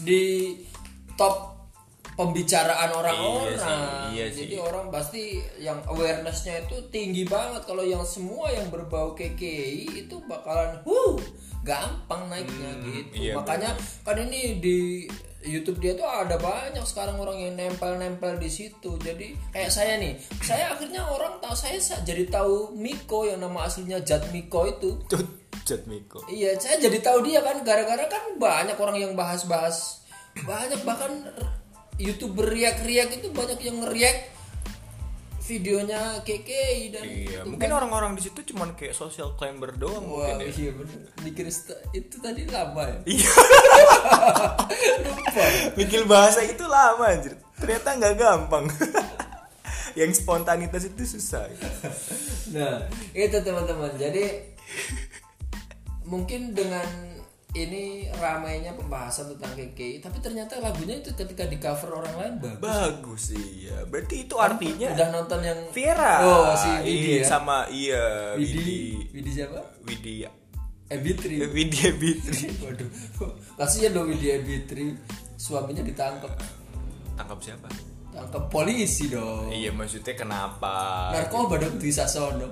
di 0.02 0.23
top 1.14 1.54
pembicaraan 2.14 2.90
orang-orang. 2.94 3.50
Iya 3.50 3.59
sih, 3.59 3.78
iya 4.14 4.26
sih. 4.30 4.40
Jadi 4.47 4.56
orang 4.59 4.87
pasti 4.90 5.23
yang 5.59 5.78
awarenessnya 5.87 6.66
itu 6.66 6.76
tinggi 6.90 7.26
banget 7.26 7.66
kalau 7.66 7.83
yang 7.83 8.02
semua 8.06 8.50
yang 8.50 8.71
berbau 8.71 9.14
KKI 9.14 10.06
itu 10.06 10.16
bakalan 10.26 10.78
huh 10.87 11.18
gampang 11.64 12.28
naiknya 12.28 12.71
gitu. 12.85 13.12
iya, 13.16 13.33
Makanya 13.35 13.73
kan 14.04 14.16
ini 14.21 14.61
di 14.61 15.09
YouTube 15.44 15.80
dia 15.80 15.92
tuh 15.92 16.04
ada 16.09 16.37
banyak 16.40 16.85
sekarang 16.88 17.21
orang 17.21 17.37
yang 17.40 17.52
nempel-nempel 17.56 18.37
di 18.37 18.49
situ. 18.49 18.97
Jadi 19.00 19.37
kayak 19.52 19.73
saya 19.73 19.97
nih, 19.97 20.16
saya 20.40 20.73
akhirnya 20.76 21.04
orang 21.04 21.40
tahu 21.40 21.52
saya 21.56 21.76
sa- 21.80 22.00
jadi 22.04 22.28
tahu 22.28 22.76
Miko 22.76 23.28
yang 23.28 23.40
nama 23.40 23.64
aslinya 23.68 24.00
Jat 24.04 24.28
Miko 24.33 24.64
itu. 24.68 25.00
Cut 25.64 25.88
Miko 25.88 26.21
Iya, 26.28 26.61
saya 26.61 26.76
jadi 26.76 27.00
tahu 27.00 27.25
dia 27.25 27.40
kan 27.40 27.64
gara-gara 27.64 28.04
kan 28.04 28.37
banyak 28.37 28.76
orang 28.76 29.00
yang 29.00 29.12
bahas-bahas 29.16 30.04
banyak 30.44 30.83
bahkan 30.85 31.25
youtuber 31.97 32.47
riak-riak 32.47 33.15
itu 33.15 33.31
banyak 33.31 33.61
yang 33.63 33.83
ngeriak 33.83 34.35
videonya 35.45 36.25
KKI 36.25 36.81
dan 36.89 37.05
iya 37.05 37.41
mungkin 37.45 37.69
kan- 37.69 37.77
orang-orang 37.77 38.17
di 38.17 38.25
situ 38.25 38.41
cuman 38.49 38.73
kayak 38.73 38.97
social 38.97 39.37
climber 39.37 39.77
doang 39.77 40.01
Wah, 40.09 40.25
mungkin 40.33 40.41
ya 40.41 40.49
iya 40.49 40.71
bener. 40.73 40.99
Mikir 41.21 41.45
itu 41.93 42.17
tadi 42.17 42.49
lama 42.49 42.81
ya. 42.81 42.99
iya 43.05 43.29
Lupa. 45.05 45.45
mikir 45.77 46.03
bahasa 46.09 46.41
itu 46.41 46.65
lama 46.65 47.05
anjir 47.05 47.37
ternyata 47.61 47.89
nggak 47.93 48.15
gampang 48.17 48.65
yang 50.01 50.11
spontanitas 50.11 50.89
itu 50.89 51.05
susah 51.07 51.45
Nah, 52.51 52.87
itu 53.11 53.35
teman-teman. 53.35 53.91
Jadi 53.99 54.55
mungkin 56.05 56.55
dengan 56.55 56.87
ini 57.55 57.83
ramainya 58.13 58.75
pembahasan 58.75 59.31
tentang 59.31 59.55
KKI, 59.55 60.03
tapi 60.03 60.19
ternyata 60.19 60.59
lagunya 60.59 60.99
itu 60.99 61.15
ketika 61.15 61.47
di 61.47 61.55
cover 61.57 62.03
orang 62.03 62.15
lain 62.17 62.35
bagus. 62.37 62.59
bagus 62.59 63.21
sih 63.31 63.71
ya 63.71 63.87
berarti 63.87 64.27
itu 64.27 64.35
artinya 64.35 64.91
Udah 64.91 65.09
nonton 65.11 65.39
yang 65.39 65.59
Viera 65.71 66.15
Oh, 66.21 66.51
si 66.53 66.67
Widi 66.83 67.15
Iya, 67.15 67.17
ya. 67.17 67.25
sama 67.25 67.57
iya 67.71 68.03
Widi, 68.35 68.59
Widi 68.59 68.81
Widi 69.15 69.31
siapa? 69.31 69.61
Widi 69.87 70.15
Ebitri. 70.85 71.35
Widi 71.47 71.79
Ebitri 71.81 72.43
Waduh, 72.67 72.91
kasihan 73.55 73.95
dong 73.95 74.11
Widya 74.11 74.37
Ebitri 74.37 74.99
suaminya 75.35 75.81
ditangkap, 75.81 76.35
tangkap 77.15 77.39
siapa 77.39 77.71
tangkap 78.11 78.47
polisi 78.49 79.11
dong. 79.11 79.51
iya 79.51 79.71
maksudnya 79.71 80.15
kenapa 80.15 81.11
Narkoba 81.11 81.59
dong 81.59 81.79
di 81.79 81.91
Sasono. 81.91 82.51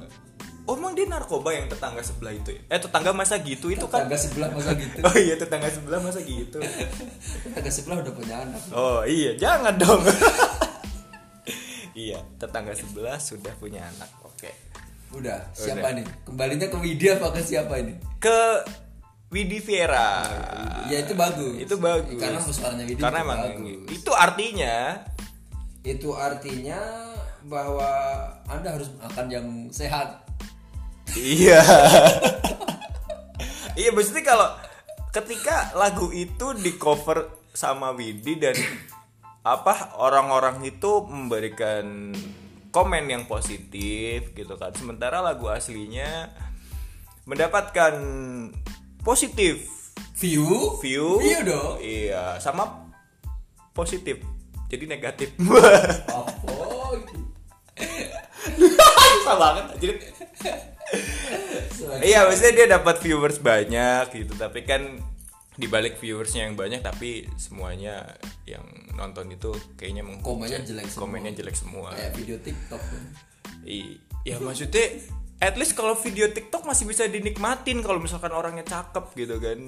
Oh 0.72 0.74
emang 0.74 0.96
dia 0.96 1.04
narkoba 1.04 1.52
yang 1.52 1.68
tetangga 1.68 2.00
sebelah 2.00 2.32
itu 2.32 2.48
ya 2.50 2.62
eh 2.66 2.80
tetangga 2.80 3.12
masa 3.12 3.36
gitu 3.38 3.68
itu 3.68 3.84
kan 3.84 4.08
Tetangga 4.08 4.16
sebelah 4.16 4.48
masa 4.50 4.72
gitu. 4.72 4.98
oh 5.06 5.16
iya 5.18 5.34
tetangga 5.36 5.68
sebelah 5.68 6.00
masa 6.00 6.20
gitu 6.22 6.58
Tetangga 7.44 7.70
sebelah 7.70 7.96
udah 8.00 8.14
punya 8.14 8.34
anak. 8.40 8.60
oh 8.72 9.04
iya 9.04 9.36
jangan 9.36 9.76
dong 9.76 10.00
iya 11.94 12.18
tetangga 12.38 12.72
sebelah 12.72 13.18
sudah 13.18 13.52
punya 13.54 13.84
anak 13.86 14.08
oke 14.22 14.50
Udah, 15.12 15.44
siapa 15.52 15.92
nih? 15.92 16.08
Kembalinya 16.24 16.72
ke 16.72 16.78
Widya 16.78 17.20
apa 17.20 17.36
ke 17.36 17.44
siapa 17.44 17.76
ini? 17.76 17.92
ke 18.16 18.64
Widi 19.28 19.60
Viera 19.60 20.24
Ya 20.88 21.04
itu 21.04 21.12
bagus. 21.12 21.52
itu 21.58 21.76
bagus 21.76 22.16
Karena 22.16 22.40
suaranya 22.40 22.84
Widya 22.88 23.02
karena 23.02 23.18
emang 23.20 23.40
bagus. 23.44 23.92
itu 23.92 24.08
artinya 24.10 24.76
Itu 25.84 26.16
artinya 26.16 26.80
bahwa 27.44 27.90
Anda 28.46 28.72
harus 28.72 28.88
makan 28.96 29.26
yang 29.26 29.46
sehat. 29.68 30.22
Iya. 31.16 31.60
iya 33.80 33.90
maksudnya 33.92 34.24
kalau 34.24 34.48
ketika 35.12 35.76
lagu 35.76 36.08
itu 36.12 36.56
di 36.56 36.76
cover 36.80 37.28
sama 37.52 37.92
Widi 37.92 38.40
dan 38.40 38.56
apa 39.44 39.98
orang-orang 40.00 40.62
itu 40.64 41.04
memberikan 41.04 42.16
komen 42.72 43.04
yang 43.10 43.28
positif 43.28 44.32
gitu 44.32 44.56
kan. 44.56 44.72
Sementara 44.72 45.20
lagu 45.20 45.52
aslinya 45.52 46.32
mendapatkan 47.28 47.94
positif 49.04 49.82
View? 50.22 50.78
view. 50.78 51.18
View 51.18 51.40
dong. 51.42 51.82
Iya, 51.82 52.38
sama 52.38 52.86
positif. 53.74 54.22
Jadi 54.70 54.86
negatif. 54.86 55.34
Apa? 56.06 56.30
Susah 59.18 59.34
banget 59.34 59.64
anjir. 59.74 59.92
Iya, 62.02 62.26
maksudnya 62.26 62.52
dia 62.54 62.66
dapat 62.78 63.02
viewers 63.02 63.38
banyak 63.38 64.04
gitu, 64.14 64.32
tapi 64.38 64.62
kan 64.66 64.98
dibalik 65.52 66.00
viewersnya 66.00 66.48
yang 66.48 66.56
banyak 66.56 66.80
tapi 66.80 67.28
semuanya 67.36 68.16
yang 68.48 68.64
nonton 68.96 69.28
itu 69.28 69.52
kayaknya 69.76 70.00
menghujat. 70.00 70.24
Komennya 70.24 70.60
jelek 70.64 70.86
semua. 70.88 71.00
Komennya 71.04 71.32
jelek 71.36 71.56
semua. 71.56 71.88
Kayak 71.92 72.12
video 72.16 72.36
TikTok. 72.40 72.82
I- 73.68 74.00
ya 74.24 74.40
maksudnya 74.40 74.86
at 75.42 75.54
least 75.60 75.76
kalau 75.76 75.92
video 75.98 76.30
TikTok 76.32 76.64
masih 76.64 76.88
bisa 76.88 77.04
dinikmatin 77.04 77.84
kalau 77.84 78.00
misalkan 78.00 78.32
orangnya 78.32 78.64
cakep 78.64 79.04
gitu 79.12 79.36
kan. 79.42 79.58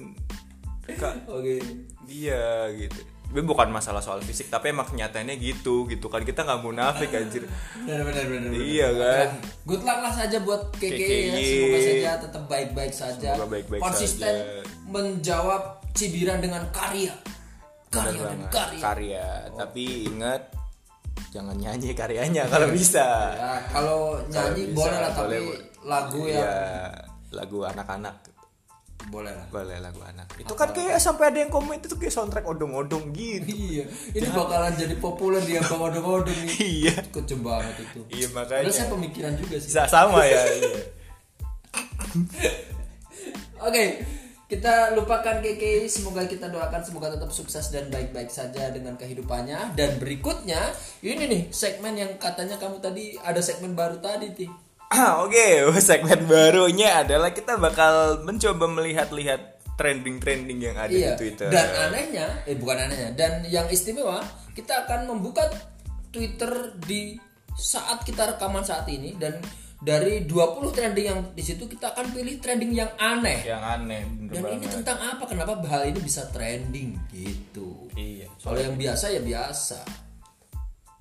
Oke. 1.29 1.61
dia 2.05 2.69
gitu. 2.77 3.01
Tapi 3.35 3.51
bukan 3.51 3.67
masalah 3.67 3.99
soal 3.99 4.23
fisik 4.23 4.47
tapi 4.47 4.71
emang 4.71 4.87
kenyataannya 4.87 5.35
gitu 5.43 5.83
gitu 5.91 6.07
kan. 6.07 6.23
Kita 6.23 6.47
nggak 6.47 6.63
munafik 6.63 7.11
anjir. 7.11 7.43
benar 7.83 8.07
benar 8.07 8.23
benar 8.31 8.47
benar. 8.47 8.63
Iya, 8.63 8.87
kan? 8.95 9.27
good 9.67 9.83
luck 9.83 9.99
lah 9.99 10.13
saja 10.15 10.39
buat 10.39 10.71
KKI 10.79 10.87
ya. 10.87 11.35
KKI. 11.35 11.43
semoga 11.43 11.79
saja 11.83 12.11
tetap 12.23 12.43
baik-baik 12.47 12.93
saja. 12.95 13.29
Semoga 13.35 13.51
baik-baik 13.51 13.81
konsisten 13.83 14.33
saja. 14.39 14.63
menjawab 14.87 15.61
cibiran 15.91 16.39
dengan 16.39 16.63
karya. 16.71 17.11
Karya 17.91 18.21
dan 18.23 18.41
karya. 18.47 18.79
Karya. 18.79 19.27
Tapi 19.51 19.83
ingat 20.07 20.41
jangan 21.35 21.59
nyanyi 21.59 21.91
karyanya 21.91 22.47
kalau 22.55 22.71
bisa. 22.71 23.35
Ya 23.35 23.53
kalau 23.67 23.99
nyanyi 24.31 24.71
bisa, 24.71 24.79
boleh 24.79 24.99
lah 25.03 25.11
tapi 25.11 25.37
boleh. 25.43 25.59
lagu 25.83 26.21
yang 26.23 26.39
Iya, 26.39 26.55
lagu 27.35 27.57
anak-anak 27.67 28.15
boleh 29.09 29.33
lah. 29.33 29.45
Boleh 29.53 29.77
lagu 29.77 30.01
anak. 30.01 30.27
Itu 30.39 30.53
kan 30.57 30.73
kayak 30.73 30.97
sampai 30.97 31.29
ada 31.29 31.37
yang 31.45 31.51
komen 31.53 31.77
itu 31.77 31.93
kayak 31.93 32.13
soundtrack 32.13 32.45
odong-odong 32.45 33.13
gitu. 33.13 33.53
Iya 33.53 33.85
ini 34.17 34.27
bakalan 34.33 34.73
jadi 34.73 34.95
populer 34.97 35.41
dia 35.45 35.61
bang 35.61 35.81
odong-odong 35.81 36.39
nih. 36.45 36.57
Iya. 36.59 36.95
Kece 37.13 37.35
banget 37.39 37.75
itu. 37.85 37.99
Iya 38.09 38.27
Padahal 38.33 38.65
saya 38.69 38.89
makanya 38.89 38.93
pemikiran 38.97 39.33
juga 39.37 39.55
sih. 39.61 39.69
Sa- 39.69 39.89
sama 39.89 40.25
ya 40.25 40.41
iya. 40.57 40.79
Oke, 43.65 44.05
kita 44.45 44.93
lupakan 44.93 45.41
KK. 45.41 45.89
Semoga 45.89 46.25
kita 46.29 46.53
doakan 46.53 46.81
semoga 46.85 47.09
tetap 47.09 47.33
sukses 47.33 47.73
dan 47.73 47.89
baik-baik 47.89 48.29
saja 48.29 48.69
dengan 48.69 48.93
kehidupannya. 48.93 49.73
Dan 49.73 49.97
berikutnya, 49.97 50.69
ini 51.01 51.23
nih 51.25 51.41
segmen 51.49 51.97
yang 51.97 52.13
katanya 52.21 52.61
kamu 52.61 52.77
tadi 52.77 53.17
ada 53.17 53.41
segmen 53.41 53.73
baru 53.73 53.97
tadi, 53.97 54.29
Ti. 54.37 54.64
Ah, 54.87 55.21
Oke, 55.21 55.65
segmen 55.81 56.25
barunya 56.25 57.01
adalah 57.01 57.29
kita 57.29 57.57
bakal 57.57 58.21
mencoba 58.21 58.65
melihat-lihat 58.69 59.41
trending-trending 59.75 60.59
yang 60.61 60.77
ada 60.77 60.87
Iya. 60.87 61.13
di 61.13 61.19
Twitter. 61.19 61.49
Dan 61.49 61.67
anehnya, 61.67 62.27
eh 62.45 62.55
bukan 62.55 62.79
anehnya, 62.79 63.11
dan 63.11 63.43
yang 63.45 63.67
istimewa, 63.67 64.23
kita 64.55 64.87
akan 64.87 65.09
membuka 65.09 65.43
Twitter 66.09 66.49
di 66.79 67.19
saat 67.51 68.03
kita 68.03 68.35
rekaman 68.35 68.63
saat 68.63 68.87
ini 68.87 69.15
dan 69.15 69.35
dari 69.77 70.23
20 70.23 70.71
trending 70.71 71.05
yang 71.05 71.21
di 71.31 71.43
situ 71.43 71.67
kita 71.67 71.91
akan 71.91 72.15
pilih 72.15 72.39
trending 72.39 72.71
yang 72.71 72.87
aneh. 72.95 73.43
yang 73.43 73.59
aneh 73.59 74.01
Dan 74.31 74.47
ini 74.49 74.63
banget. 74.63 74.71
tentang 74.79 74.97
apa? 74.97 75.23
Kenapa 75.27 75.59
hal 75.61 75.83
ini 75.85 75.99
bisa 75.99 76.23
trending 76.31 76.95
gitu? 77.11 77.91
Iya. 77.93 78.31
Kalau 78.39 78.57
yang 78.57 78.75
biasa 78.75 79.11
ya 79.11 79.19
biasa. 79.19 79.79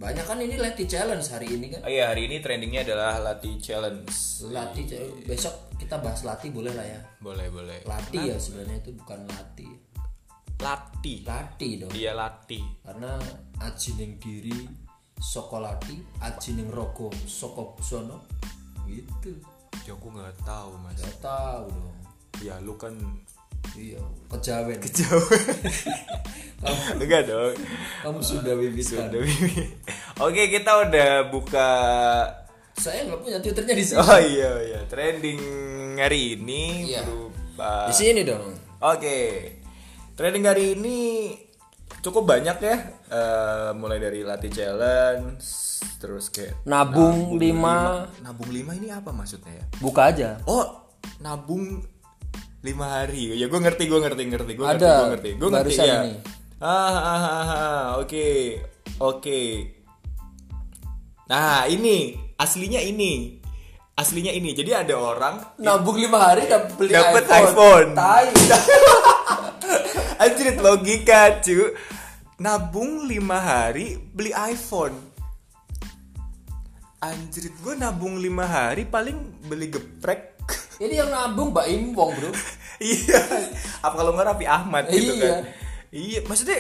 Banyak 0.05 0.29
kan 0.29 0.37
ini 0.37 0.61
Leti 0.61 0.85
Challenge 0.85 1.25
hari 1.33 1.57
ini 1.57 1.73
kan. 1.73 1.81
Oh 1.81 1.89
iya, 1.89 2.13
hari 2.13 2.29
ini 2.29 2.45
trendingnya 2.45 2.85
adalah 2.85 3.25
Lati 3.25 3.57
Challenge. 3.57 4.13
Lati 4.53 4.85
besok 5.25 5.73
kita 5.81 5.97
bahas 5.97 6.29
Lati 6.29 6.53
boleh 6.53 6.77
lah 6.77 6.85
ya. 6.85 7.01
Boleh, 7.25 7.49
boleh. 7.49 7.81
Lati 7.89 8.21
ya 8.21 8.37
sebenarnya 8.37 8.85
itu 8.85 8.93
bukan 9.01 9.25
Lati. 9.25 9.65
Lati. 10.61 11.25
Lati 11.25 11.69
dong. 11.81 11.89
Iya, 11.97 12.13
Lati. 12.13 12.61
Karena 12.85 13.17
aji 13.65 13.91
ning 13.97 14.21
diri 14.21 14.69
soko 15.17 15.57
lati, 15.65 15.97
aji 16.21 16.53
ning 16.53 16.69
rogo 16.69 17.09
soko 17.25 17.81
sono. 17.81 18.29
Gitu. 18.85 19.41
Ya 19.89 19.97
aku 19.97 20.13
nggak 20.13 20.37
tahu, 20.45 20.85
Mas. 20.85 21.01
Gak 21.01 21.25
tahu 21.25 21.73
dong. 21.73 21.97
Ya 22.45 22.61
lu 22.61 22.77
kan 22.77 22.93
Iya, 23.73 24.01
kejawen. 24.29 24.79
jauh. 24.81 25.29
Enggak 27.01 27.29
dong. 27.29 27.53
Kamu 28.01 28.21
sudah 28.25 28.55
bibitkan. 28.57 29.09
Sudah, 29.13 29.21
Bibi. 29.21 29.69
Oke, 30.21 30.43
kita 30.49 30.89
udah 30.89 31.11
buka 31.29 31.71
Saya 32.75 33.07
nggak 33.07 33.21
punya 33.21 33.39
twitternya 33.39 33.75
di 33.77 33.85
sini. 33.85 33.99
Oh 34.01 34.19
iya 34.19 34.51
iya, 34.65 34.81
trending 34.89 35.41
hari 35.95 36.35
ini 36.35 36.91
Iya. 36.91 37.07
berupa 37.07 37.87
Di 37.87 37.95
sini 37.95 38.27
dong. 38.27 38.51
Oke. 38.83 39.19
Trending 40.17 40.45
hari 40.45 40.75
ini 40.75 40.99
cukup 42.03 42.27
banyak 42.27 42.59
ya. 42.59 42.77
Eh, 43.07 43.71
mulai 43.79 44.03
dari 44.03 44.27
latih 44.27 44.51
challenge 44.51 45.45
terus 46.03 46.33
kayak 46.35 46.67
Nabung 46.67 47.37
5 47.37 47.39
lima. 47.39 47.77
Nabung 48.25 48.51
5 48.51 48.75
ini 48.75 48.89
apa 48.91 49.15
maksudnya 49.15 49.53
ya? 49.55 49.65
buka 49.79 50.11
aja. 50.11 50.31
Oh, 50.49 50.91
nabung 51.23 51.79
5 52.65 52.81
hari. 52.81 53.37
Ya 53.37 53.47
gue 53.53 53.61
ngerti, 53.61 53.85
gue 53.85 54.01
ngerti, 54.01 54.23
ngerti, 54.25 54.53
gue 54.57 54.65
ngerti, 54.65 54.89
gue 54.89 55.09
ngerti. 55.13 55.31
Gue 55.37 55.49
ngerti 55.53 55.75
ya. 55.77 56.01
ini. 56.09 56.13
Ah, 56.65 56.73
ah, 56.73 56.97
ah, 56.97 57.21
ah, 57.29 57.51
ah, 57.53 57.85
oke. 58.01 58.29
Oke. 59.05 59.41
Nah, 61.29 61.69
ini 61.69 62.17
aslinya 62.41 62.81
ini. 62.81 63.37
Aslinya 63.93 64.33
ini. 64.33 64.57
Jadi 64.57 64.73
ada 64.73 64.97
orang 64.97 65.61
Nabung 65.61 66.01
lima 66.01 66.19
hari 66.19 66.49
dapat 66.49 66.73
beli 66.81 66.97
Dapet 66.97 67.29
iPhone. 67.29 67.45
iPhone. 67.53 67.89
Tai. 67.93 68.27
Anjir 70.25 70.57
logika 70.57 71.43
cu 71.45 71.75
Nabung 72.41 73.07
5 73.07 73.19
hari 73.35 73.99
beli 73.99 74.31
iPhone 74.31 74.95
Anjir 77.03 77.51
gue 77.51 77.75
nabung 77.77 78.17
5 78.17 78.31
hari 78.47 78.89
paling 78.89 79.45
beli 79.45 79.69
geprek 79.69 80.34
Ini 80.77 80.95
yang 80.97 81.09
nabung 81.09 81.51
Mbak 81.51 81.67
Imbong, 81.69 82.11
Bro. 82.13 82.31
Iya 82.77 83.23
Apa 83.81 83.95
kalau 83.95 84.11
nggak 84.13 84.27
Raffi 84.29 84.47
Ahmad 84.47 84.91
gitu 84.91 85.15
Iya. 85.15 85.31
kan 85.31 85.43
Iya 85.89 86.19
maksudnya 86.25 86.59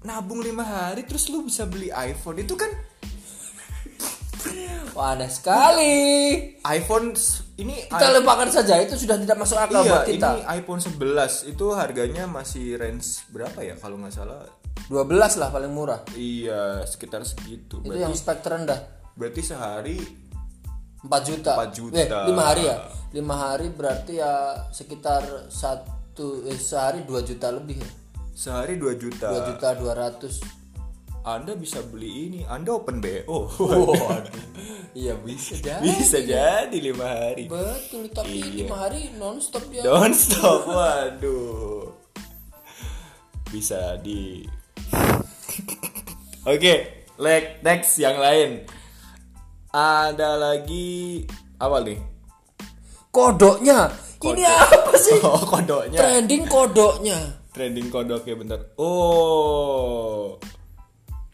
Nabung 0.00 0.40
5 0.40 0.56
hari 0.56 1.04
terus 1.04 1.28
lu 1.28 1.44
bisa 1.44 1.68
beli 1.68 1.92
iPhone 1.92 2.38
Itu 2.38 2.56
kan 2.56 2.72
Wah, 4.90 5.14
aneh 5.14 5.28
sekali. 5.28 5.92
iPhone 6.64 7.12
ini 7.54 7.86
Kita 7.86 8.08
lupakan 8.16 8.48
saja 8.48 8.80
itu 8.80 8.96
sudah 8.96 9.14
tidak 9.14 9.36
masuk 9.36 9.54
akal 9.54 9.84
Iya 9.84 9.90
buat 9.92 10.04
kita. 10.08 10.28
ini 10.32 10.42
iPhone 10.56 10.80
11 10.80 10.96
Itu 11.46 11.66
harganya 11.72 12.24
masih 12.24 12.74
range 12.74 13.28
berapa 13.28 13.60
ya 13.60 13.76
kalau 13.76 14.00
nggak 14.00 14.10
salah 14.10 14.48
12 14.88 15.06
lah 15.36 15.48
paling 15.50 15.70
murah. 15.70 16.00
Iya 16.10 16.82
sekitar 16.82 17.22
segitu 17.22 17.78
Itu 17.78 17.86
Berarti, 17.86 18.00
yang 18.00 18.10
spek 18.10 18.40
terendah. 18.40 18.80
berarti 19.12 19.40
sehari 19.44 19.98
4 21.00 21.06
juta. 21.22 21.52
4 21.54 21.70
juta. 21.70 21.96
Eh, 21.96 22.08
5 22.26 22.40
hari 22.42 22.62
ya. 22.64 22.76
5 23.10 23.18
hari 23.26 23.68
berarti 23.70 24.18
ya 24.18 24.66
sekitar 24.70 25.50
satu 25.50 26.46
eh, 26.46 26.54
sehari 26.54 27.02
2 27.02 27.10
juta 27.24 27.50
lebih 27.50 27.82
ya. 27.82 27.90
Sehari 28.30 28.78
2 28.78 28.94
juta 28.96 29.26
2 29.28 29.48
juta 29.54 29.68
200. 29.74 30.58
Anda 31.20 31.52
bisa 31.52 31.84
beli 31.84 32.32
ini 32.32 32.40
Anda 32.48 32.80
open 32.80 33.04
BO 33.04 33.44
Waduh. 33.60 34.24
iya 34.96 35.12
bisa 35.20 35.52
jadi. 35.60 35.84
Bisa 35.84 36.16
jadi 36.16 36.72
5 36.88 36.96
hari 36.96 37.44
Betul, 37.44 38.08
tapi 38.08 38.40
Iya. 38.40 38.64
5 38.64 38.72
hari 38.72 39.00
non 39.20 39.36
stop 39.36 39.68
dia. 39.68 39.84
Don't 39.84 40.16
stop 40.16 40.64
Waduh 40.72 41.92
Bisa 43.52 44.00
di 44.00 44.48
Oke 46.48 47.04
like 47.20 47.60
next 47.60 48.00
yang 48.00 48.16
lain 48.16 48.64
Ada 49.76 50.40
lagi 50.40 51.28
Apa 51.60 51.84
nih? 51.84 52.00
Kodoknya. 53.10 53.90
Ini 54.22 54.42
apa 54.46 54.94
sih? 55.00 55.18
Oh 55.26 55.42
kodoknya 55.42 55.98
Trending 55.98 56.46
kodoknya. 56.46 57.18
Trending 57.50 57.90
kodoknya 57.90 58.34
bentar 58.38 58.60
Oh 58.78 60.38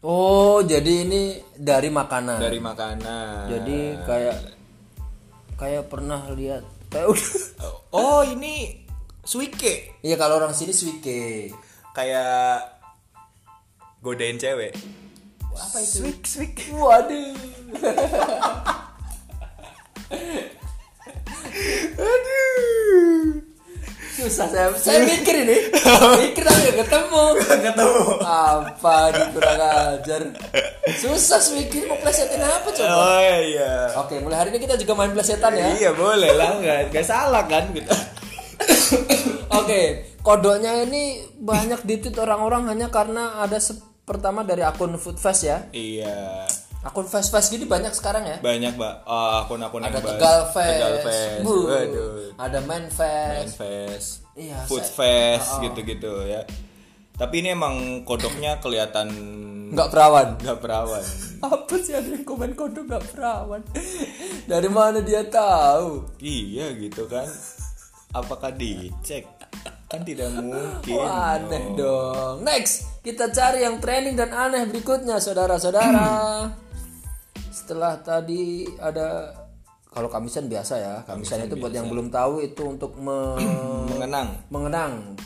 Oh, 0.07 0.63
jadi 0.63 1.03
ini 1.03 1.35
dari 1.57 1.89
makanan. 1.91 2.39
Dari 2.39 2.61
makanan 2.63 3.51
Jadi 3.51 3.79
kayak 4.07 4.37
kayak 5.57 5.83
pernah 5.91 6.21
lihat 6.31 6.63
kayak 6.87 7.09
udah. 7.11 7.27
Oh 7.91 8.23
ini 8.23 8.87
Suike 9.27 9.99
Iya 10.01 10.15
kalau 10.15 10.39
orang 10.39 10.55
sini 10.55 10.71
swike. 10.71 11.51
Kayak 11.91 12.71
Godain 13.99 14.39
cewek 14.39 14.71
Apa 15.51 15.77
itu? 15.83 16.07
Swik 16.07 16.23
swik 16.23 16.55
Waduh. 16.71 17.35
Aduh 21.97 23.47
Susah 24.17 24.49
saya, 24.49 24.73
saya 24.81 25.05
mikir 25.05 25.45
ini. 25.45 25.69
Mikir 26.25 26.41
tapi 26.41 26.73
nggak 26.73 26.89
ketemu. 26.89 27.25
ketemu 27.37 28.01
Apa 28.25 29.13
nih 29.13 29.25
kurang 29.29 29.61
ajar. 29.61 30.21
Susah 30.97 31.37
mikir 31.53 31.85
mau 31.85 32.01
plesetin 32.01 32.41
apa 32.41 32.65
coba? 32.65 32.97
Oh 32.97 33.37
iya 33.45 33.93
Oke, 34.01 34.17
mulai 34.17 34.41
hari 34.41 34.49
ini 34.57 34.59
kita 34.65 34.73
juga 34.73 34.97
main 34.97 35.13
plesetan 35.13 35.53
ya. 35.53 35.69
Iya 35.69 35.93
boleh 35.93 36.33
lah 36.33 36.57
nggak 36.57 36.79
nggak 36.89 37.05
salah 37.05 37.45
kan 37.45 37.69
gitu 37.77 37.93
Oke, 39.61 40.17
kodoknya 40.25 40.81
ini 40.81 41.21
banyak 41.37 41.85
ditweet 41.85 42.17
orang-orang 42.17 42.73
hanya 42.73 42.89
karena 42.89 43.45
ada 43.45 43.61
pertama 44.01 44.41
dari 44.41 44.65
akun 44.65 44.97
Foodfest 44.97 45.45
ya. 45.45 45.69
Iya 45.77 46.49
Akun 46.87 47.03
Fast 47.03 47.29
Fast 47.29 47.49
gini 47.49 47.63
banyak 47.63 47.91
sekarang 47.91 48.23
ya. 48.23 48.37
banyak 48.39 48.73
mbak 48.73 49.03
oh, 49.03 49.43
akun-akun 49.43 49.83
Ada 49.83 49.99
yang. 49.99 50.15
Tegal 50.15 50.39
Fest, 50.49 50.71
Tegal 50.71 50.93
Bu. 51.43 51.55
waduh 51.67 52.11
ada 52.37 52.59
Man 52.61 52.83
Man 52.83 52.89
Fest. 52.89 53.53
Fest 53.53 54.09
Iya, 54.33 54.63
Food 54.65 54.81
saya- 54.81 55.35
Fest 55.37 55.49
gitu-gitu 55.59 56.23
ya 56.23 56.47
tapi 57.13 57.41
ini 57.41 57.51
emang 57.51 57.75
kodoknya 58.03 58.61
kelihatan 58.61 59.09
Nggak 59.67 59.89
perawan. 59.89 60.27
nggak 60.37 60.59
perawan 60.59 61.03
Apa 61.43 61.75
sih 61.77 61.91
ada 61.91 62.07
yang 62.07 62.23
komen 62.23 62.53
kodok 62.53 62.87
nggak 62.87 63.05
perawan? 63.09 63.61
Dari 64.45 64.69
mana 64.69 65.01
dia 65.01 65.21
tahu? 65.21 66.07
iya 66.17 66.71
gitu 66.71 67.05
kan 67.05 67.27
apakah 68.09 68.49
dicek 68.49 69.27
kan 69.85 70.01
tidak 70.01 70.29
mungkin 70.33 70.99
Wah, 70.99 71.35
aneh 71.35 71.63
dong. 71.73 72.43
Next, 72.43 73.01
kita 73.01 73.31
cari 73.31 73.63
yang 73.63 73.79
trending 73.79 74.15
dan 74.15 74.29
aneh 74.29 74.67
berikutnya, 74.67 75.15
saudara-saudara. 75.17 76.43
Setelah 77.67 77.99
tadi 77.99 78.63
ada 78.79 79.35
kalau 79.91 80.07
kamisan 80.07 80.47
biasa 80.47 80.73
ya. 80.79 80.95
Kamisan, 81.03 81.51
itu 81.51 81.59
buat 81.59 81.75
yang 81.75 81.91
belum 81.91 82.07
tahu 82.07 82.39
itu 82.39 82.63
untuk 82.63 82.95
me- 82.95 83.35
mengenang 83.91 84.39
mengenang 84.47 85.19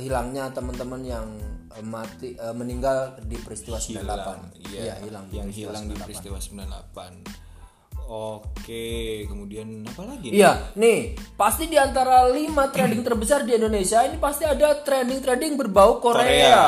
hilangnya 0.00 0.48
teman-teman 0.56 1.04
yang 1.04 1.28
eh, 1.76 1.84
mati 1.84 2.32
eh, 2.32 2.54
meninggal 2.56 3.20
di 3.28 3.36
peristiwa 3.36 3.76
98. 3.76 4.72
iya 4.72 4.96
hilang. 5.04 5.28
yang 5.28 5.52
hilang 5.52 5.84
di 5.84 6.00
peristiwa 6.00 6.40
98 6.40 7.52
oke 8.08 8.84
kemudian 9.28 9.84
apa 9.88 10.02
lagi? 10.04 10.28
Iya, 10.32 10.74
nih 10.76 11.16
pasti 11.36 11.68
di 11.68 11.76
antara 11.76 12.28
lima 12.28 12.68
trending 12.68 13.04
terbesar 13.08 13.44
di 13.44 13.52
Indonesia 13.56 14.00
ini 14.04 14.16
pasti 14.16 14.48
ada 14.48 14.80
trending-trending 14.80 15.60
berbau 15.60 16.00
Korea. 16.00 16.24
Korea 16.24 16.64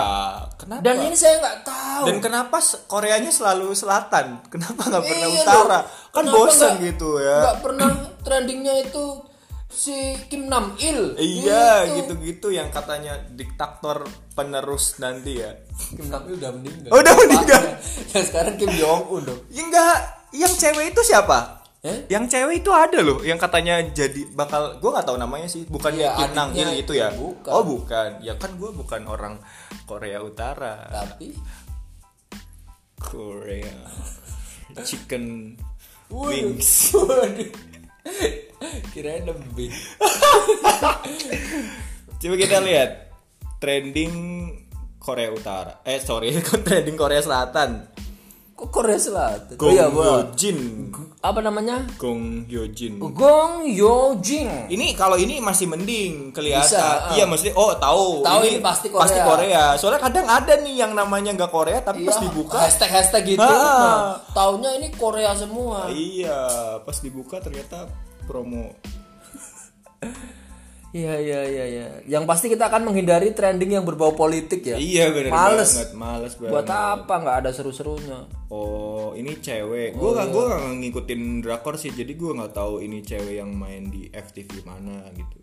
kenapa 0.56 0.80
Dan 0.80 0.96
ini 1.02 1.14
saya 1.14 1.34
nggak 1.36 1.58
tahu. 1.62 2.04
dan 2.04 2.16
kenapa 2.18 2.56
Koreanya 2.84 3.28
selalu 3.28 3.72
selatan 3.72 4.42
kenapa 4.46 4.80
nggak 4.84 5.04
pernah 5.04 5.28
Iya 5.28 5.40
utara 5.40 5.78
dong. 5.80 5.84
kan 6.10 6.24
Kenapa 6.24 6.36
bosan 6.36 6.70
nggak- 6.72 6.84
gitu 6.86 7.10
ya 7.18 7.38
nggak 7.40 7.58
pernah 7.60 7.88
trendingnya 8.20 8.74
itu 8.80 9.04
si 9.66 9.96
Kim 10.24 10.46
Nam 10.46 10.78
Il. 10.78 11.18
Iya 11.18 11.82
Itu. 11.84 11.94
gitu-gitu 11.98 12.48
yang 12.48 12.70
katanya 12.70 13.18
diktator 13.28 14.06
penerus 14.30 14.94
nanti 14.96 15.34
ya. 15.36 15.50
Kim 15.90 16.06
Nam 16.06 16.22
Il 16.24 16.38
udah 16.38 16.50
meninggal. 16.52 16.90
Oh, 16.90 16.98
udah 17.00 17.14
meninggal. 17.16 17.62
Dan 18.06 18.22
sekarang 18.22 18.54
Kim 18.54 18.70
Jong 18.70 19.02
Un 19.10 19.22
dong. 19.24 19.40
Ya 19.50 19.62
enggak, 19.64 19.96
yang 20.30 20.52
cewek 20.52 20.94
itu 20.94 21.00
siapa? 21.02 21.63
Eh? 21.84 22.08
Yang 22.08 22.24
cewek 22.32 22.64
itu 22.64 22.72
ada 22.72 23.04
loh, 23.04 23.20
yang 23.20 23.36
katanya 23.36 23.84
jadi 23.84 24.24
bakal 24.32 24.80
gua 24.80 24.96
nggak 24.96 25.04
tahu 25.04 25.20
namanya 25.20 25.52
sih, 25.52 25.68
bukan 25.68 25.92
Iya, 25.92 26.16
Kim 26.16 26.32
Nang 26.32 26.56
adiknya 26.56 26.72
Il 26.72 26.80
itu 26.80 26.92
ya? 26.96 27.12
bukan. 27.12 27.52
Oh 27.52 27.60
bukan, 27.60 28.24
ya 28.24 28.40
kan 28.40 28.56
gua 28.56 28.72
bukan 28.72 29.04
orang 29.04 29.36
Korea 29.84 30.24
Utara. 30.24 30.88
Tapi 30.88 31.36
Korea 32.96 33.76
chicken 34.80 35.54
wings. 36.08 36.96
Waduh. 36.96 37.52
Kirain 38.96 39.28
lebih. 39.28 39.68
Coba 42.20 42.34
kita 42.40 42.64
lihat 42.64 43.12
trending 43.60 44.12
Korea 44.96 45.28
Utara. 45.28 45.84
Eh 45.84 46.00
sorry, 46.00 46.32
trending 46.64 46.96
Korea 46.96 47.20
Selatan. 47.20 47.93
Kok 48.54 48.70
Korea 48.70 48.94
Selatan? 48.94 49.58
Gong 49.58 49.74
iya, 49.74 49.90
Bang. 49.90 50.30
Hyojin. 50.30 50.58
Apa 51.18 51.42
namanya? 51.42 51.82
Gong 51.98 52.46
Hyojin. 52.46 53.02
Gong 53.02 53.66
Yojing. 53.66 54.70
Ini 54.70 54.94
kalau 54.94 55.18
ini 55.18 55.42
masih 55.42 55.66
mending 55.66 56.30
kelihatan. 56.30 56.70
Bisa, 56.70 57.10
ah. 57.10 57.18
Iya 57.18 57.26
maksudnya 57.26 57.58
oh 57.58 57.74
tahu. 57.74 58.22
Tahu 58.22 58.40
ini 58.46 58.62
pasti 58.62 58.86
Korea. 58.94 59.02
Pasti 59.02 59.18
Korea. 59.26 59.64
Soalnya 59.74 60.00
kadang 60.06 60.26
ada 60.30 60.54
nih 60.62 60.74
yang 60.86 60.94
namanya 60.94 61.34
nggak 61.34 61.50
Korea 61.50 61.82
tapi 61.82 62.06
pas 62.06 62.22
dibuka 62.22 62.62
hashtag 62.62 62.90
hashtag 62.94 63.22
gitu. 63.34 63.42
Ah. 63.42 63.50
Nah, 63.50 64.22
taunya 64.30 64.70
ini 64.78 64.94
Korea 64.94 65.34
semua. 65.34 65.90
iya, 65.90 66.78
pas 66.78 66.94
dibuka 67.02 67.42
ternyata 67.42 67.90
promo. 68.30 68.70
Iya 70.94 71.18
iya 71.18 71.40
iya 71.42 71.64
iya. 71.66 71.86
Yang 72.06 72.24
pasti 72.30 72.46
kita 72.46 72.70
akan 72.70 72.86
menghindari 72.86 73.34
trending 73.34 73.74
yang 73.74 73.82
berbau 73.82 74.14
politik 74.14 74.62
ya. 74.62 74.78
Iya 74.78 75.10
benar 75.10 75.34
Males. 75.34 75.74
banget, 75.74 75.90
males 75.98 76.34
banget. 76.38 76.52
Buat 76.54 76.70
apa 76.70 77.14
nggak 77.18 77.36
ada 77.42 77.50
seru-serunya? 77.50 78.30
Oh, 78.46 79.10
ini 79.18 79.42
cewek. 79.42 79.98
Gue 79.98 80.10
nggak 80.14 80.28
gua 80.30 80.54
nggak 80.54 80.86
ngikutin 80.86 81.42
drakor 81.42 81.74
sih, 81.82 81.90
jadi 81.90 82.14
gue 82.14 82.30
nggak 82.38 82.54
tahu 82.54 82.78
ini 82.78 83.02
cewek 83.02 83.42
yang 83.42 83.50
main 83.50 83.90
di 83.90 84.06
FTV 84.06 84.62
mana 84.62 85.02
gitu. 85.18 85.42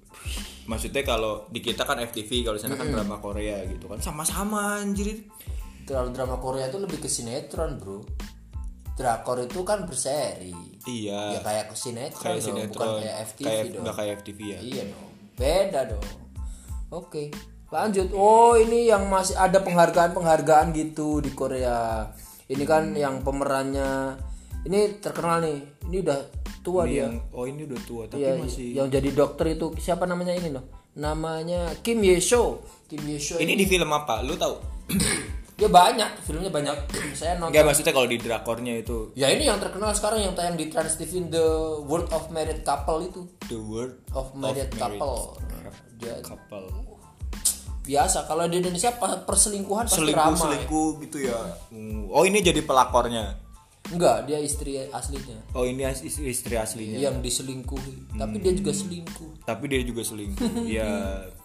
Maksudnya 0.72 1.04
kalau 1.04 1.44
di 1.52 1.60
kita 1.60 1.84
kan 1.84 2.00
FTV, 2.00 2.48
kalau 2.48 2.56
di 2.56 2.64
sana 2.64 2.80
kan 2.80 2.88
drama 2.88 3.20
Korea 3.20 3.60
gitu 3.68 3.92
kan, 3.92 4.00
sama-sama 4.00 4.80
anjir. 4.80 5.28
Kalau 5.84 6.16
drama 6.16 6.40
Korea 6.40 6.72
itu 6.72 6.80
lebih 6.80 7.04
ke 7.04 7.12
sinetron 7.12 7.76
bro. 7.76 8.00
Drakor 8.96 9.44
itu 9.44 9.68
kan 9.68 9.84
berseri. 9.84 10.56
Iya. 10.88 11.36
Ya 11.36 11.40
kayak 11.44 11.76
sinetron, 11.76 12.24
kayak 12.24 12.40
dong, 12.40 12.48
sinetron 12.48 12.72
bukan 12.72 12.90
kayak 13.04 13.16
FTV 13.28 13.48
kayak 13.52 13.66
dong. 13.68 13.84
nggak 13.84 13.96
kayak 14.00 14.12
FTV 14.24 14.40
ya 14.40 14.60
Iya 14.64 14.84
dong. 14.96 15.11
Beda 15.42 15.90
dong. 15.90 16.06
Oke. 16.94 17.34
Lanjut. 17.74 18.14
Oh, 18.14 18.54
ini 18.54 18.86
yang 18.86 19.10
masih 19.10 19.34
ada 19.34 19.58
penghargaan-penghargaan 19.66 20.70
gitu 20.78 21.18
di 21.18 21.34
Korea. 21.34 22.06
Ini 22.46 22.62
kan 22.70 22.94
yang 22.94 23.26
pemerannya 23.26 24.22
ini 24.70 25.02
terkenal 25.02 25.42
nih. 25.42 25.60
Ini 25.90 25.98
udah 26.06 26.20
tua 26.62 26.86
ini 26.86 26.94
dia. 26.94 27.10
yang 27.10 27.16
oh 27.34 27.46
ini 27.50 27.62
udah 27.66 27.80
tua 27.82 28.04
tapi 28.06 28.22
Iya, 28.22 28.38
masih 28.38 28.68
yang 28.78 28.88
jadi 28.94 29.10
dokter 29.12 29.58
itu 29.58 29.74
siapa 29.82 30.06
namanya 30.06 30.38
ini 30.38 30.54
loh? 30.54 30.70
Namanya 30.94 31.74
Kim 31.82 32.06
Ye 32.06 32.22
Sho. 32.22 32.62
Kim 32.86 33.02
Ye 33.10 33.18
Sho 33.18 33.42
ini 33.42 33.58
di 33.58 33.66
film 33.66 33.90
apa 33.90 34.22
lu 34.22 34.38
tahu 34.38 34.56
dia 35.62 35.70
banyak, 35.70 36.10
filmnya 36.20 36.50
banyak. 36.50 36.74
Saya 37.14 37.38
nonton. 37.38 37.54
nggak 37.54 37.64
maksudnya 37.64 37.94
kalau 37.94 38.10
di 38.10 38.18
drakornya 38.18 38.74
itu 38.76 39.14
Ya 39.14 39.30
ini 39.30 39.46
yang 39.46 39.62
terkenal 39.62 39.94
sekarang 39.94 40.20
yang 40.20 40.34
tayang 40.34 40.58
di 40.58 40.66
Trans 40.68 40.98
TV 40.98 41.30
The 41.30 41.46
World 41.82 42.10
of 42.10 42.34
Married 42.34 42.66
Couple 42.66 43.06
itu. 43.06 43.22
the 43.46 43.62
word 43.62 44.02
Of 44.12 44.34
Married 44.34 44.74
Couple. 44.74 45.38
Dia 45.96 46.18
couple 46.20 46.66
biasa 47.82 48.26
kalau 48.26 48.46
di 48.46 48.58
Indonesia 48.58 48.94
perselingkuhan 48.94 49.86
pasti 49.86 49.98
selingkuh 50.00 50.22
ramai. 50.24 50.38
selingkuh 50.40 50.90
gitu 51.02 51.18
ya 51.24 51.40
Hmm. 51.70 52.10
oh 52.10 52.22
ini 52.24 52.40
jadi 52.40 52.62
pelakornya 52.62 53.42
Enggak, 53.90 54.24
dia 54.24 54.38
istri 54.38 54.78
aslinya. 54.88 55.42
oh 55.52 55.66
ini 55.66 55.84
istri 56.24 56.56
aslinya 56.56 57.02
Yang 57.02 57.26
diselingkuhi, 57.26 58.14
tapi 58.14 58.38
dia 58.38 58.54
juga 58.54 58.72
selingkuh. 58.72 59.32
tapi 59.44 59.64
dia 59.66 59.82
juga 59.82 60.02
selingkuh 60.06 60.50
ya 60.78 60.90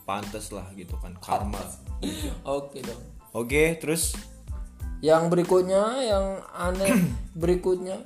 pantas 0.05 0.53
lah 0.53 0.69
gitu 0.73 0.93
kan 0.97 1.17
karma 1.19 1.59
Oke 2.45 2.85
dong. 2.85 3.01
Oke 3.37 3.77
terus 3.77 4.17
Yang 5.05 5.29
berikutnya 5.29 5.83
yang 6.01 6.27
aneh 6.57 6.89
berikutnya. 7.43 8.01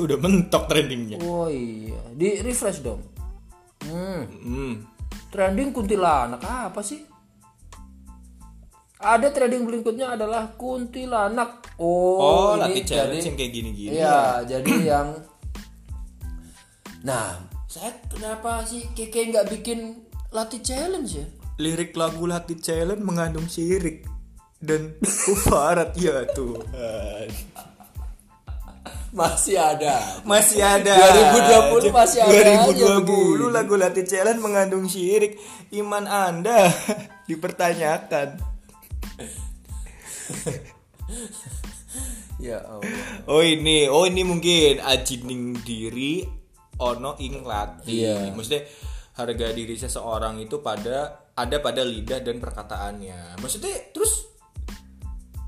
udah 0.00 0.16
mentok 0.16 0.64
trendingnya 0.64 1.20
Oh 1.20 1.50
iya, 1.50 2.00
di 2.16 2.40
refresh 2.40 2.80
dong. 2.80 3.02
Hmm, 3.84 4.24
hmm. 4.24 4.72
trending 5.28 5.74
kuntilanak 5.74 6.40
apa 6.40 6.80
sih? 6.80 7.04
Ada 8.96 9.28
trending 9.28 9.64
berikutnya 9.68 10.14
adalah 10.16 10.52
kuntilanak. 10.56 11.76
oh, 11.76 12.20
Oh, 12.20 12.60
ini 12.64 12.80
challenge 12.84 13.20
jadi 13.20 13.28
yang 13.28 13.36
kayak 13.36 13.52
gini-gini 13.52 13.90
Iya, 13.98 14.20
jadi 14.56 14.72
yang 14.86 15.08
Nah, 17.00 17.40
saya 17.64 17.96
kenapa 18.12 18.60
sih 18.64 18.84
Keke 18.92 19.32
nggak 19.32 19.48
bikin 19.52 20.04
latih 20.30 20.60
challenge 20.60 21.16
ya? 21.16 21.26
Lirik 21.60 21.92
lagu 21.92 22.24
latih 22.24 22.56
challenge 22.56 23.04
mengandung 23.04 23.44
syirik 23.44 24.08
dan 24.58 24.96
kufarat 25.02 25.92
ya 25.94 26.24
Tuhan 26.32 27.28
Masih 29.10 29.58
ada. 29.58 30.22
masih 30.22 30.62
ada 30.62 30.94
2020 31.74 31.90
masih 31.90 32.22
ada 32.22 32.62
aja 32.62 32.70
2020 32.70 33.02
begini. 33.02 33.50
lagu 33.50 33.74
latih 33.74 34.06
challenge 34.06 34.38
mengandung 34.38 34.86
syirik 34.86 35.34
iman 35.74 36.06
anda 36.06 36.70
dipertanyakan 37.28 38.38
Ya 42.40 42.64
Allah. 42.64 42.86
oh 43.28 43.44
ini 43.44 43.84
oh 43.90 44.08
ini 44.08 44.24
mungkin 44.24 44.80
ajining 44.80 45.60
diri 45.60 46.24
ono 46.80 47.18
ing 47.20 47.44
latih 47.44 48.00
Iya. 48.06 48.32
maksudnya 48.32 48.64
harga 49.12 49.52
diri 49.52 49.76
seseorang 49.76 50.40
itu 50.40 50.64
pada 50.64 51.19
ada 51.36 51.56
pada 51.62 51.82
lidah 51.84 52.20
dan 52.22 52.38
perkataannya 52.42 53.38
maksudnya 53.38 53.92
terus 53.94 54.26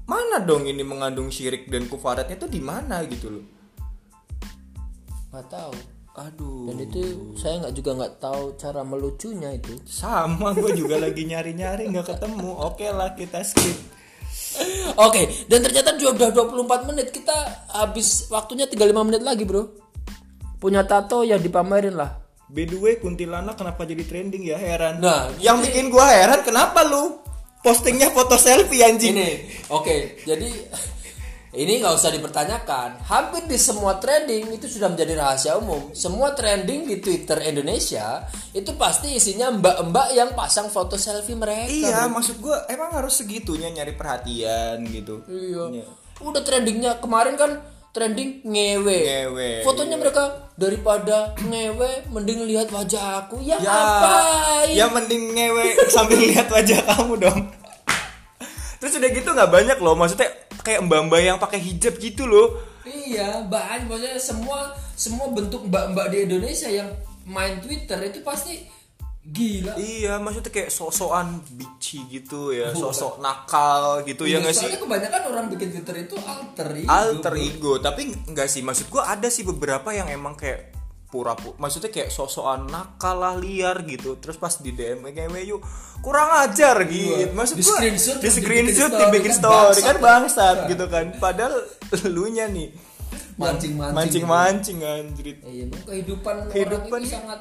mana 0.06 0.42
dong 0.42 0.66
ini 0.66 0.82
mengandung 0.84 1.30
syirik 1.32 1.70
dan 1.70 1.86
kufaratnya 1.88 2.36
tuh 2.36 2.50
di 2.50 2.60
mana 2.60 3.02
gitu 3.06 3.28
loh 3.38 3.46
Nggak 5.32 5.48
tahu. 5.48 5.72
aduh 6.12 6.68
Dan 6.68 6.76
itu 6.84 7.00
saya 7.40 7.64
nggak 7.64 7.72
juga 7.72 7.90
nggak 7.96 8.14
tahu 8.20 8.42
cara 8.60 8.84
melucunya 8.84 9.48
itu. 9.56 9.80
sama 9.88 10.52
gue 10.52 10.76
juga 10.76 11.00
lagi 11.00 11.24
nyari-nyari 11.24 11.88
nggak 11.88 12.04
ketemu 12.04 12.52
oke 12.52 12.84
lah 12.92 13.16
kita 13.16 13.40
skip 13.40 13.72
Oke, 15.00 15.28
dan 15.48 15.64
ternyata 15.64 15.96
udah 15.96 16.28
24 16.28 16.88
menit. 16.92 17.08
Kita 17.08 17.32
habis 17.72 18.28
waktunya 18.28 18.68
35 18.68 19.08
menit 19.08 19.22
lagi, 19.24 19.48
Bro. 19.48 19.72
Punya 20.60 20.84
tato 20.84 21.24
ya 21.24 21.40
dipamerin 21.40 21.96
lah. 21.96 22.21
By 22.52 22.68
the 22.68 22.76
way 22.76 23.00
kuntilanak 23.00 23.56
kenapa 23.56 23.88
jadi 23.88 24.04
trending 24.04 24.44
ya 24.44 24.60
heran 24.60 25.00
Nah, 25.00 25.32
yang 25.40 25.64
bikin 25.64 25.88
gua 25.88 26.12
heran 26.12 26.44
kenapa 26.44 26.84
lu 26.84 27.24
postingnya 27.64 28.12
foto 28.12 28.36
selfie 28.36 28.84
anjing 28.84 29.16
Ini, 29.16 29.32
oke, 29.72 30.20
jadi 30.28 30.48
ini 31.52 31.84
nggak 31.84 32.00
usah 32.00 32.08
dipertanyakan. 32.16 33.04
Hampir 33.04 33.44
di 33.44 33.60
semua 33.60 34.00
trending 34.00 34.56
itu 34.56 34.72
sudah 34.72 34.88
menjadi 34.88 35.20
rahasia 35.20 35.60
umum. 35.60 35.92
Semua 35.92 36.32
trending 36.32 36.88
di 36.88 36.96
Twitter 36.96 37.44
Indonesia 37.44 38.24
itu 38.56 38.72
pasti 38.80 39.12
isinya 39.12 39.52
mbak-mbak 39.52 40.16
yang 40.16 40.32
pasang 40.32 40.72
foto 40.72 40.96
selfie 40.96 41.36
mereka. 41.36 41.68
Iya, 41.68 42.08
maksud 42.08 42.40
gua 42.40 42.64
emang 42.72 42.96
harus 42.96 43.20
segitunya 43.20 43.68
nyari 43.68 43.92
perhatian 43.92 44.80
gitu. 44.88 45.28
Iya. 45.28 45.84
Udah 46.24 46.40
trendingnya 46.40 46.96
kemarin 47.04 47.36
kan 47.36 47.60
trending 47.92 48.40
ngewe. 48.42 48.98
Ngewe, 49.04 49.50
Fotonya 49.62 50.00
mereka 50.00 50.48
daripada 50.56 51.36
ngewe 51.44 52.08
mending 52.08 52.48
lihat 52.48 52.72
wajah 52.72 53.28
aku. 53.28 53.38
Ya, 53.44 53.60
ya 53.60 53.68
ngapain? 53.68 54.42
ya 54.72 54.86
mending 54.88 55.24
ngewe 55.34 55.66
sambil 55.94 56.18
lihat 56.22 56.46
wajah 56.48 56.80
kamu 56.86 57.14
dong 57.18 57.40
terus 58.80 58.98
udah 58.98 59.10
gitu 59.10 59.28
nggak 59.30 59.50
banyak 59.50 59.78
loh 59.82 59.94
maksudnya 59.94 60.28
kayak 60.62 60.86
mbak-mbak 60.86 61.20
yang 61.22 61.38
pakai 61.38 61.58
hijab 61.58 61.98
gitu 61.98 62.26
loh 62.26 62.70
Iya, 62.82 63.46
banyak 63.46 63.86
maksudnya 63.86 64.18
semua 64.18 64.74
semua 64.98 65.30
bentuk 65.30 65.70
mbak-mbak 65.70 66.10
di 66.10 66.26
Indonesia 66.26 66.66
yang 66.66 66.90
main 67.22 67.62
Twitter 67.62 67.94
itu 68.02 68.26
pasti 68.26 68.66
gila. 69.24 69.72
iya 69.76 70.18
maksudnya 70.18 70.50
kayak 70.50 70.68
sosokan 70.68 71.38
bici 71.48 72.02
gitu 72.08 72.50
ya 72.50 72.74
sosok 72.74 73.18
nakal 73.18 74.02
gitu 74.02 74.24
ya 74.24 74.38
Iya, 74.38 74.38
nggak 74.42 74.54
sih? 74.54 74.68
kebanyakan 74.74 75.22
orang 75.30 75.46
bikin 75.48 75.68
Twitter 75.70 75.96
itu 76.02 76.16
alter 76.18 76.68
ego. 76.74 76.88
alter 76.88 77.34
ego 77.36 77.72
tapi 77.78 78.02
nggak 78.26 78.48
sih 78.48 78.60
maksud 78.60 78.88
gua 78.88 79.06
ada 79.08 79.26
sih 79.26 79.42
beberapa 79.42 79.90
yang 79.90 80.10
emang 80.10 80.34
kayak 80.34 80.74
pura-pura 81.06 81.52
maksudnya 81.56 81.92
kayak 81.92 82.08
sosokan 82.08 82.66
nakal 82.66 83.20
lah 83.20 83.36
liar 83.36 83.84
gitu. 83.84 84.16
Terus 84.16 84.40
pas 84.40 84.56
di 84.56 84.72
DM 84.72 85.04
kayak 85.04 85.44
yuk 85.44 85.60
kurang 86.00 86.32
ajar 86.40 86.88
gitu. 86.88 87.28
Maksud 87.30 87.54
Di 87.54 87.62
gua 87.62 87.76
screenshot, 87.76 88.16
di 88.16 88.30
screenshot 88.32 88.88
dibikin 88.90 89.28
story, 89.30 89.52
kan 89.52 89.76
story 89.76 89.80
kan 89.84 89.96
bangsat. 90.00 90.56
bangsat 90.56 90.56
gitu 90.72 90.84
kan. 90.88 91.04
Padahal 91.20 91.54
elunya 92.08 92.48
nih 92.48 92.72
Mancing-mancing 93.32 93.96
mancing-mancing 94.24 94.78
anjrit. 94.82 95.38
Iya, 95.42 95.64
emang 95.66 95.82
kehidupan, 95.84 96.34
Kehidupan 96.48 96.88
orang 96.90 97.00
itu 97.00 97.08
ya. 97.08 97.12
sangat 97.12 97.40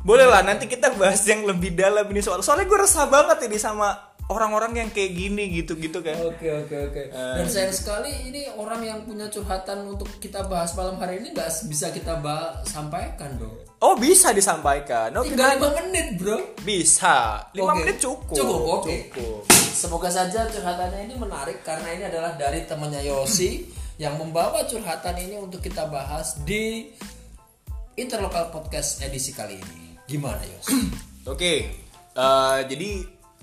boleh 0.00 0.24
lah 0.24 0.40
nanti 0.40 0.64
kita 0.64 0.96
bahas 0.96 1.20
yang 1.24 1.44
lebih 1.44 1.72
dalam 1.72 2.08
ini 2.08 2.20
soal 2.20 2.40
soalnya 2.40 2.64
gue 2.64 2.78
resah 2.78 3.04
banget 3.04 3.44
ini 3.44 3.56
sama 3.56 3.92
orang-orang 4.30 4.78
yang 4.78 4.88
kayak 4.88 5.10
gini 5.10 5.50
gitu 5.52 5.74
gitu 5.74 6.00
kan 6.00 6.14
Oke 6.22 6.46
oke 6.46 6.76
oke. 6.86 7.02
Dan 7.10 7.44
sayang 7.44 7.74
sekali 7.74 8.30
ini 8.30 8.46
orang 8.54 8.80
yang 8.80 9.02
punya 9.02 9.26
curhatan 9.26 9.84
untuk 9.84 10.06
kita 10.16 10.46
bahas 10.46 10.70
malam 10.72 10.96
hari 10.96 11.18
ini 11.18 11.34
nggak 11.34 11.50
bisa 11.66 11.90
kita 11.90 12.16
bahas, 12.16 12.62
sampaikan 12.64 13.34
dong. 13.36 13.58
oh 13.82 13.98
bisa 13.98 14.30
disampaikan 14.30 15.10
oh 15.18 15.26
Tinggal 15.26 15.58
lima 15.58 15.68
menit 15.82 16.14
bro. 16.14 16.38
bisa 16.62 17.42
lima 17.50 17.74
Oke. 17.74 17.78
menit 17.82 17.96
cukup 17.98 18.36
Cukup 18.38 18.60
oke. 18.80 18.96
Cukup. 19.10 19.42
Semoga 19.50 20.08
saja 20.08 20.46
curhatannya 20.46 21.10
ini 21.10 21.14
menarik 21.16 21.60
karena 21.60 21.88
ini 21.90 22.04
adalah 22.06 22.38
dari 22.38 22.64
temannya 22.64 23.02
Yosi 23.02 23.66
yang 24.02 24.14
membawa 24.14 24.62
curhatan 24.62 25.18
ini 25.18 25.36
untuk 25.36 25.58
kita 25.58 25.90
bahas 25.90 26.38
di 26.40 26.86
Interlokal 27.96 28.48
Podcast 28.48 29.02
edisi 29.02 29.34
kali 29.34 29.58
ini. 29.58 29.79
Gimana 30.10 30.42
Yos? 30.42 30.66
Oke, 31.32 31.70
eh, 32.18 32.58
jadi 32.66 32.90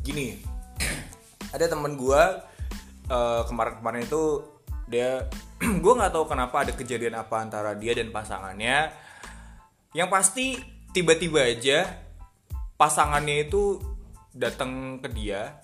gini, 0.04 0.36
ada 1.56 1.64
teman 1.72 1.96
gua 1.96 2.44
eh, 3.08 3.42
kemarin-kemarin 3.48 4.04
itu 4.04 4.44
dia, 4.92 5.32
gue 5.84 5.94
nggak 5.96 6.12
tahu 6.12 6.28
kenapa 6.28 6.68
ada 6.68 6.76
kejadian 6.76 7.16
apa 7.16 7.40
antara 7.40 7.72
dia 7.72 7.96
dan 7.96 8.12
pasangannya. 8.12 8.92
Yang 9.96 10.10
pasti 10.12 10.46
tiba-tiba 10.92 11.48
aja 11.48 11.88
pasangannya 12.76 13.48
itu 13.48 13.80
datang 14.36 15.00
ke 15.00 15.08
dia 15.16 15.56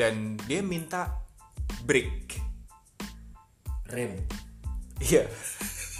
dan 0.00 0.40
dia 0.48 0.64
minta 0.64 1.12
break. 1.84 2.40
Rem. 3.92 4.16
Iya. 5.00 5.28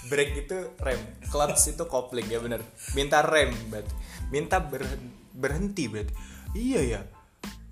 Break 0.08 0.48
itu 0.48 0.56
rem, 0.80 1.00
clutch 1.28 1.76
itu 1.76 1.84
kopling 1.84 2.24
ya 2.24 2.40
bener. 2.40 2.64
Minta 2.96 3.20
rem 3.20 3.52
berarti. 3.68 3.92
Minta 4.32 4.56
berhen- 4.62 5.12
berhenti 5.36 5.84
berarti. 5.90 6.14
Iya 6.56 6.80
ya. 6.82 7.00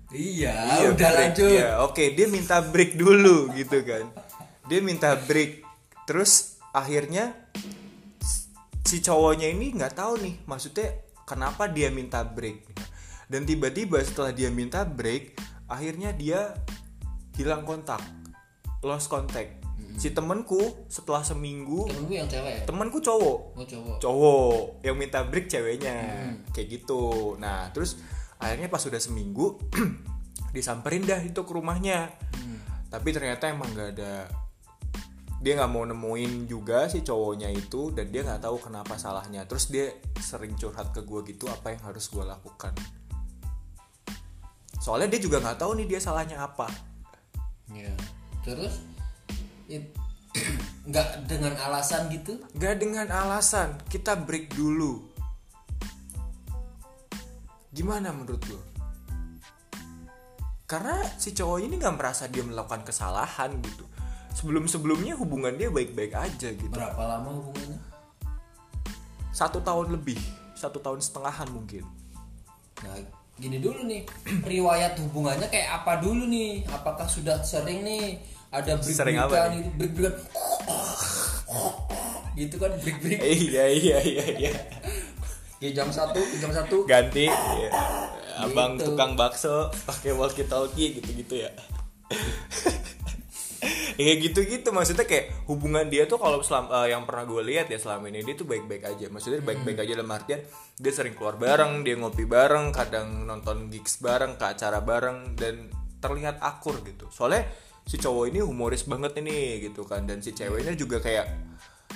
Iya, 0.09 0.53
Iya, 0.81 0.87
udah 0.93 1.09
break. 1.09 1.19
lanjut. 1.21 1.49
Iya, 1.53 1.67
oke, 1.85 2.03
dia 2.17 2.27
minta 2.29 2.57
break 2.65 2.97
dulu 2.97 3.53
gitu 3.53 3.81
kan. 3.85 4.09
Dia 4.65 4.79
minta 4.81 5.13
break. 5.17 5.61
Terus 6.09 6.57
akhirnya 6.73 7.33
si 8.81 9.05
cowoknya 9.05 9.53
ini 9.53 9.69
nggak 9.77 9.93
tahu 9.93 10.17
nih, 10.17 10.35
maksudnya 10.49 10.97
kenapa 11.29 11.69
dia 11.69 11.93
minta 11.93 12.25
break. 12.25 12.65
Dan 13.29 13.45
tiba-tiba 13.45 14.01
setelah 14.01 14.33
dia 14.33 14.49
minta 14.49 14.81
break, 14.81 15.37
akhirnya 15.69 16.09
dia 16.09 16.57
hilang 17.37 17.61
kontak. 17.61 18.01
Lost 18.81 19.05
contact. 19.05 19.58
Si 19.99 20.15
temenku 20.15 20.87
setelah 20.87 21.19
seminggu, 21.21 21.83
Temen 21.91 22.07
gue 22.07 22.17
yang 22.23 22.29
cewek 22.31 22.51
ya? 22.55 22.63
temenku 22.63 23.03
cowok, 23.03 23.37
Oh 23.59 23.65
cowok. 23.67 23.97
cowok 23.99 24.55
yang 24.79 24.95
minta 24.95 25.27
break 25.27 25.51
ceweknya. 25.51 25.99
Kayak 26.55 26.67
gitu. 26.79 27.35
Nah 27.35 27.67
terus 27.75 27.99
akhirnya 28.39 28.71
pas 28.71 28.79
sudah 28.79 28.95
seminggu 28.95 29.59
disamperin 30.55 31.03
dah 31.03 31.19
itu 31.19 31.43
ke 31.43 31.51
rumahnya. 31.51 32.15
Tapi 32.87 33.11
ternyata 33.11 33.51
emang 33.51 33.75
nggak 33.75 33.89
ada 33.99 34.13
dia 35.39 35.55
nggak 35.55 35.71
mau 35.71 35.83
nemuin 35.83 36.47
juga 36.47 36.87
si 36.91 36.99
cowoknya 36.99 37.47
itu 37.51 37.91
dan 37.91 38.07
dia 38.07 38.23
nggak 38.23 38.39
tahu 38.39 38.55
kenapa 38.55 38.95
salahnya. 38.95 39.43
Terus 39.51 39.67
dia 39.67 39.91
sering 40.15 40.55
curhat 40.55 40.95
ke 40.95 41.03
gue 41.03 41.27
gitu 41.27 41.51
apa 41.51 41.75
yang 41.75 41.83
harus 41.83 42.07
gue 42.07 42.23
lakukan. 42.23 42.71
Soalnya 44.79 45.11
dia 45.11 45.19
juga 45.19 45.43
nggak 45.43 45.59
tahu 45.59 45.75
nih 45.75 45.91
dia 45.91 45.99
salahnya 45.99 46.39
apa. 46.39 46.71
Iya. 47.67 47.91
Terus 48.47 48.79
nggak 50.89 51.29
dengan 51.29 51.53
alasan 51.57 52.09
gitu? 52.09 52.41
Gak 52.57 52.81
dengan 52.81 53.07
alasan 53.09 53.77
kita 53.89 54.17
break 54.17 54.57
dulu. 54.57 55.05
Gimana 57.69 58.09
menurut 58.09 58.41
lo? 58.49 58.59
Karena 60.69 61.01
si 61.17 61.33
cowok 61.33 61.65
ini 61.65 61.81
nggak 61.81 61.97
merasa 61.97 62.29
dia 62.29 62.45
melakukan 62.45 62.85
kesalahan 62.85 63.57
gitu. 63.61 63.85
Sebelum-sebelumnya 64.37 65.17
hubungan 65.17 65.57
dia 65.57 65.69
baik-baik 65.73 66.13
aja 66.13 66.49
gitu. 66.53 66.69
Berapa 66.69 67.01
lama 67.17 67.29
hubungannya? 67.41 67.81
Satu 69.33 69.61
tahun 69.61 69.97
lebih, 69.97 70.17
satu 70.53 70.77
tahun 70.77 71.01
setengahan 71.01 71.49
mungkin. 71.49 71.85
Nah, 72.85 73.01
gini 73.37 73.57
dulu 73.57 73.81
nih, 73.85 74.05
riwayat 74.53 74.97
hubungannya 75.01 75.49
kayak 75.49 75.81
apa 75.81 76.01
dulu 76.01 76.25
nih? 76.29 76.65
Apakah 76.69 77.09
sudah 77.09 77.41
sering 77.41 77.81
nih 77.81 78.21
ada 78.49 78.71
Sering 78.81 79.15
apa 79.15 79.29
break-breakan 79.29 79.51
gitu, 79.55 79.69
break-breakan 79.77 80.15
gitu 82.33 82.55
kan 82.55 82.71
break-break 82.79 83.19
Eh, 83.19 83.37
iya 83.45 83.65
iya 83.67 83.97
iya 84.01 84.25
iya. 84.37 84.51
di 85.59 85.69
jam 85.69 85.91
satu 85.91 86.17
di 86.17 86.37
jam 86.39 86.49
satu 86.49 86.85
Ganti. 86.85 87.27
iya. 87.27 87.69
Abang 88.39 88.79
Gitu. 88.79 88.87
tukang 88.87 89.13
bakso 89.13 89.67
pakai 89.83 90.15
walkie 90.15 90.47
talkie 90.47 90.95
gitu-gitu 90.95 91.43
ya. 91.43 91.51
Ya, 93.99 94.15
kayak 94.15 94.31
gitu-gitu 94.31 94.71
maksudnya 94.71 95.03
kayak 95.03 95.43
hubungan 95.43 95.91
dia 95.91 96.07
tuh 96.07 96.15
kalau 96.15 96.39
selam, 96.39 96.71
eh, 96.71 96.95
yang 96.95 97.03
pernah 97.03 97.27
gue 97.27 97.43
lihat 97.43 97.67
ya 97.67 97.75
selama 97.75 98.07
ini 98.07 98.23
dia 98.23 98.31
tuh 98.31 98.47
baik-baik 98.47 98.87
aja 98.87 99.11
maksudnya 99.11 99.43
baik-baik 99.43 99.75
aja 99.75 99.99
dalam 99.99 100.07
artian 100.07 100.39
dia 100.79 100.91
sering 100.95 101.19
keluar 101.19 101.35
bareng 101.35 101.83
dia 101.83 101.99
ngopi 101.99 102.23
bareng 102.23 102.71
kadang 102.71 103.27
nonton 103.27 103.67
gigs 103.67 103.99
bareng 103.99 104.39
ke 104.39 104.45
acara 104.55 104.79
bareng 104.79 105.35
dan 105.35 105.67
terlihat 105.99 106.39
akur 106.39 106.79
gitu 106.87 107.11
soalnya 107.11 107.43
si 107.89 107.97
cowok 107.97 108.29
ini 108.29 108.39
humoris 108.45 108.85
banget 108.85 109.17
ini 109.17 109.65
gitu 109.65 109.81
kan. 109.89 110.05
Dan 110.05 110.21
si 110.21 110.37
ceweknya 110.37 110.77
juga 110.77 111.01
kayak 111.01 111.25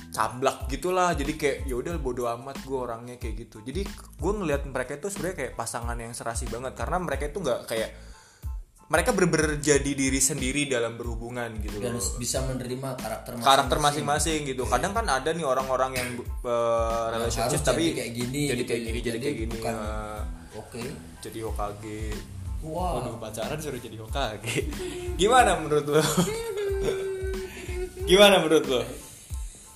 cablak 0.10 0.66
gitulah. 0.66 1.14
Jadi 1.14 1.38
kayak 1.38 1.58
ya 1.70 1.78
udah 1.78 2.02
bodo 2.02 2.26
amat 2.34 2.66
gue 2.66 2.74
orangnya 2.74 3.22
kayak 3.22 3.46
gitu. 3.46 3.62
Jadi 3.62 3.86
gue 3.94 4.32
ngelihat 4.34 4.66
mereka 4.66 4.98
itu 4.98 5.14
sebenarnya 5.14 5.38
kayak 5.38 5.54
pasangan 5.54 5.98
yang 6.02 6.18
serasi 6.18 6.50
banget. 6.50 6.74
Karena 6.74 6.98
mereka 6.98 7.30
itu 7.30 7.38
nggak 7.38 7.70
kayak 7.70 7.90
mereka 8.84 9.10
bener-bener 9.16 9.58
jadi 9.58 9.92
diri 9.96 10.20
sendiri 10.20 10.68
dalam 10.68 11.00
berhubungan 11.00 11.50
gitu 11.64 11.82
dan 11.82 11.98
loh. 11.98 12.04
bisa 12.20 12.44
menerima 12.46 12.94
karakter 13.00 13.32
masing-masing. 13.34 13.48
karakter 13.48 13.78
masing-masing. 13.80 14.40
gitu. 14.44 14.64
Kadang 14.68 14.94
kan 14.94 15.06
ada 15.08 15.30
nih 15.34 15.46
orang-orang 15.48 15.92
yang 15.98 16.10
uh, 16.46 17.10
relationship 17.16 17.64
tapi 17.64 17.90
jadi 17.90 17.98
kayak 17.98 18.12
gini 18.12 18.42
jadi 18.44 18.62
gitu 18.62 18.70
kayak 18.70 18.82
ya. 18.82 18.86
gini 18.86 19.00
jadi, 19.00 19.18
Jadi 19.18 19.24
kayak 19.24 19.38
gini 19.40 19.56
uh, 19.66 20.22
Oke. 20.60 20.84
jadi 21.24 21.40
Hokage 21.48 22.02
Wow. 22.64 23.04
Waduh 23.04 23.20
pacaran 23.20 23.60
suruh 23.60 23.76
jadi 23.76 24.00
Hokage 24.00 24.72
gimana 25.22 25.60
menurut 25.60 25.84
lo 25.84 26.04
gimana 28.08 28.40
menurut 28.40 28.66
lo 28.68 28.82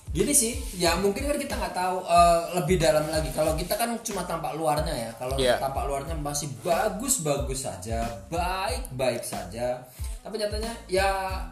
Gini 0.08 0.32
sih, 0.32 0.56
ya 0.80 0.96
mungkin 0.96 1.28
kan 1.28 1.36
kita 1.36 1.52
nggak 1.52 1.76
tahu 1.76 2.00
eh, 2.00 2.40
lebih 2.56 2.80
dalam 2.80 3.04
lagi. 3.12 3.28
Kalau 3.28 3.52
kita 3.52 3.76
kan 3.76 3.92
cuma 4.00 4.24
tampak 4.24 4.56
luarnya 4.56 4.88
ya. 4.88 5.10
Kalau 5.20 5.36
Iya. 5.36 5.60
tampak 5.60 5.84
luarnya 5.84 6.16
masih 6.16 6.48
bagus-bagus 6.64 7.68
saja, 7.68 8.08
baik-baik 8.32 9.20
saja. 9.20 9.84
Tapi 10.24 10.40
nyatanya 10.40 10.72
ya 10.88 11.44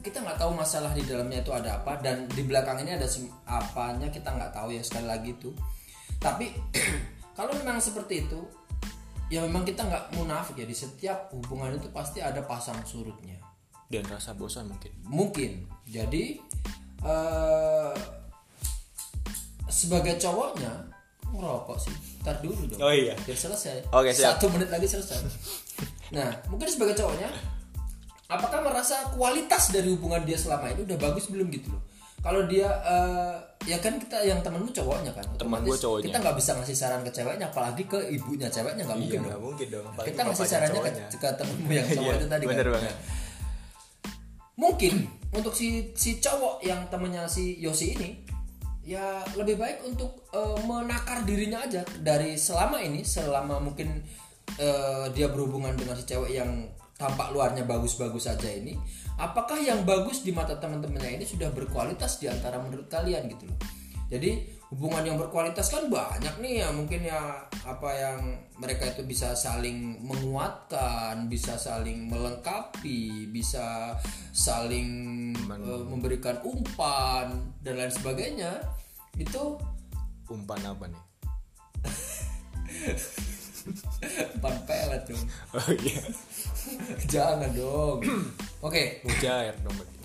kita 0.00 0.16
nggak 0.16 0.40
tahu 0.40 0.56
masalah 0.56 0.96
di 0.96 1.04
dalamnya 1.04 1.44
itu 1.44 1.52
ada 1.52 1.76
apa 1.80 2.00
dan 2.00 2.24
di 2.32 2.44
belakang 2.48 2.80
ini 2.80 2.96
ada 2.96 3.04
apanya 3.44 4.08
kita 4.08 4.32
nggak 4.32 4.52
tahu 4.56 4.72
ya 4.72 4.80
sekali 4.80 5.04
lagi 5.04 5.36
itu. 5.36 5.52
Tapi 6.16 6.56
kalau 7.36 7.52
memang 7.52 7.84
seperti 7.84 8.24
itu, 8.24 8.40
ya 9.32 9.40
memang 9.44 9.64
kita 9.64 9.84
nggak 9.84 10.04
munafik 10.16 10.60
ya. 10.60 10.66
Di 10.68 10.76
setiap 10.76 11.32
hubungan 11.32 11.76
itu 11.76 11.88
pasti 11.90 12.20
ada 12.20 12.44
pasang 12.44 12.76
surutnya. 12.84 13.40
Dan 13.88 14.04
rasa 14.08 14.34
bosan 14.36 14.68
mungkin. 14.68 14.92
Mungkin. 15.04 15.52
Jadi 15.88 16.40
eh 17.04 17.94
sebagai 19.68 20.16
cowoknya 20.20 20.72
ngerokok 21.28 21.78
sih. 21.80 21.94
Ntar 22.22 22.40
dulu 22.40 22.62
dong. 22.68 22.80
Oh 22.80 22.92
iya. 22.92 23.16
biar 23.24 23.36
selesai. 23.36 23.90
Oke, 23.90 24.14
siap. 24.14 24.38
satu 24.38 24.52
menit 24.52 24.70
lagi 24.70 24.86
selesai. 24.86 25.18
Nah 26.14 26.30
mungkin 26.48 26.68
sebagai 26.70 26.94
cowoknya 26.94 27.28
apakah 28.30 28.64
merasa 28.64 29.12
kualitas 29.12 29.74
dari 29.74 29.90
hubungan 29.92 30.24
dia 30.24 30.38
selama 30.38 30.72
ini 30.72 30.86
udah 30.88 30.98
bagus 31.00 31.28
belum 31.28 31.50
gitu 31.52 31.72
loh? 31.74 31.82
Kalau 32.24 32.48
dia 32.48 32.68
eh, 32.70 33.36
ya 33.64 33.80
kan 33.80 33.96
kita 33.96 34.20
yang 34.20 34.40
temenmu 34.40 34.68
cowoknya 34.70 35.12
kan 35.12 35.24
Teman 35.34 35.64
gua 35.64 35.72
cowoknya. 35.74 36.04
kita 36.06 36.16
nggak 36.20 36.36
bisa 36.36 36.50
ngasih 36.54 36.76
saran 36.76 37.00
ke 37.00 37.10
ceweknya 37.10 37.48
apalagi 37.48 37.82
ke 37.84 37.96
ibunya 38.08 38.46
ceweknya 38.46 38.84
nggak 38.84 38.98
mungkin 38.98 39.20
Iya, 39.20 39.30
dong 39.30 39.42
mungkin 39.42 39.66
dong. 39.72 39.84
Apalagi 39.88 40.08
kita 40.10 40.20
ngasih 40.22 40.46
sarannya 40.46 40.72
ke, 40.74 40.90
cowoknya. 40.90 41.06
ke 41.16 41.28
temenmu 41.34 41.70
yang 41.70 41.88
cowok 41.88 42.04
Iya, 42.04 42.20
itu 42.20 42.26
tadi 42.28 42.44
bener 42.44 42.66
kan 42.66 42.74
banget. 42.76 42.94
mungkin 44.54 44.94
untuk 45.32 45.52
si 45.52 45.66
si 45.92 46.10
cowok 46.18 46.62
yang 46.62 46.86
temennya 46.86 47.26
si 47.26 47.58
Yosi 47.58 47.98
ini 47.98 48.10
ya 48.84 49.02
lebih 49.34 49.56
baik 49.56 49.82
untuk 49.82 50.28
eh, 50.30 50.58
menakar 50.62 51.24
dirinya 51.24 51.64
aja 51.64 51.82
dari 51.98 52.36
selama 52.36 52.78
ini 52.78 53.02
selama 53.02 53.58
mungkin 53.58 53.98
eh, 54.54 55.04
dia 55.10 55.26
berhubungan 55.26 55.74
dengan 55.74 55.96
si 55.96 56.04
cewek 56.04 56.30
yang 56.30 56.68
tampak 56.94 57.34
luarnya 57.34 57.66
bagus-bagus 57.66 58.30
saja 58.30 58.46
ini 58.46 58.78
apakah 59.18 59.58
yang 59.60 59.86
bagus 59.86 60.26
di 60.26 60.34
mata 60.34 60.58
teman-temannya 60.58 61.22
ini 61.22 61.26
sudah 61.26 61.50
berkualitas 61.54 62.18
di 62.18 62.26
antara 62.26 62.58
menurut 62.58 62.90
kalian 62.90 63.30
gitu 63.30 63.46
loh? 63.46 63.58
Jadi 64.10 64.54
hubungan 64.74 65.06
yang 65.06 65.16
berkualitas 65.16 65.70
kan 65.70 65.86
banyak 65.86 66.34
nih 66.42 66.66
ya 66.66 66.68
mungkin 66.74 67.06
ya 67.06 67.46
apa 67.62 67.90
yang 67.94 68.20
mereka 68.58 68.90
itu 68.90 69.06
bisa 69.06 69.38
saling 69.38 70.02
menguatkan 70.02 71.30
bisa 71.30 71.54
saling 71.54 72.10
melengkapi 72.10 73.30
bisa 73.30 73.94
saling 74.34 75.30
eh, 75.34 75.84
memberikan 75.86 76.42
umpan 76.42 77.54
dan 77.62 77.78
lain 77.78 77.92
sebagainya. 77.92 78.58
Itu 79.14 79.60
Umpan 80.24 80.56
apa 80.64 80.88
nih? 80.88 81.02
umpan 84.40 84.56
pelet 84.64 85.04
dong. 85.04 85.20
Oh 85.52 85.68
iya. 85.84 86.00
jangan 87.12 87.50
dong 87.52 88.00
oke 88.64 89.04
Mujair 89.04 89.54
dong 89.60 89.76
berarti. 89.76 89.98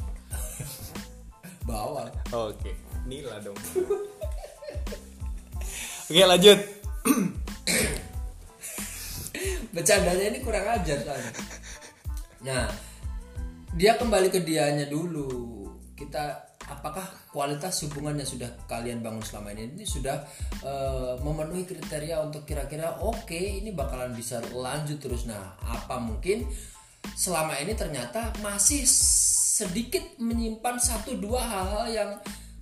bawang 1.69 2.12
Oke, 2.34 2.74
Nila 3.08 3.39
dong. 3.39 3.56
Oke 6.10 6.24
lanjut. 6.26 6.60
bercandanya 9.74 10.26
ini 10.34 10.39
kurang 10.41 10.65
ajar 10.65 10.98
soalnya 11.00 11.32
nah 12.43 12.65
dia 13.76 14.00
kembali 14.00 14.34
ke 14.34 14.41
dianya 14.41 14.89
dulu 14.89 15.67
kita 15.93 16.50
apakah 16.69 17.06
kualitas 17.34 17.82
hubungan 17.86 18.22
yang 18.22 18.30
sudah 18.30 18.50
kalian 18.69 19.02
bangun 19.02 19.22
selama 19.22 19.54
ini 19.54 19.78
ini 19.78 19.86
sudah 19.86 20.22
eh, 20.63 21.13
memenuhi 21.22 21.65
kriteria 21.65 22.22
untuk 22.24 22.45
kira-kira 22.45 23.02
oke 23.02 23.36
ini 23.36 23.74
bakalan 23.74 24.13
bisa 24.15 24.41
lanjut 24.54 25.02
terus 25.02 25.28
nah 25.28 25.58
apa 25.62 26.02
mungkin 26.02 26.45
selama 27.15 27.55
ini 27.59 27.75
ternyata 27.75 28.31
masih 28.39 28.83
sedikit 29.59 30.03
menyimpan 30.23 30.79
satu 30.79 31.19
dua 31.19 31.43
hal-hal 31.43 31.85
yang 31.91 32.12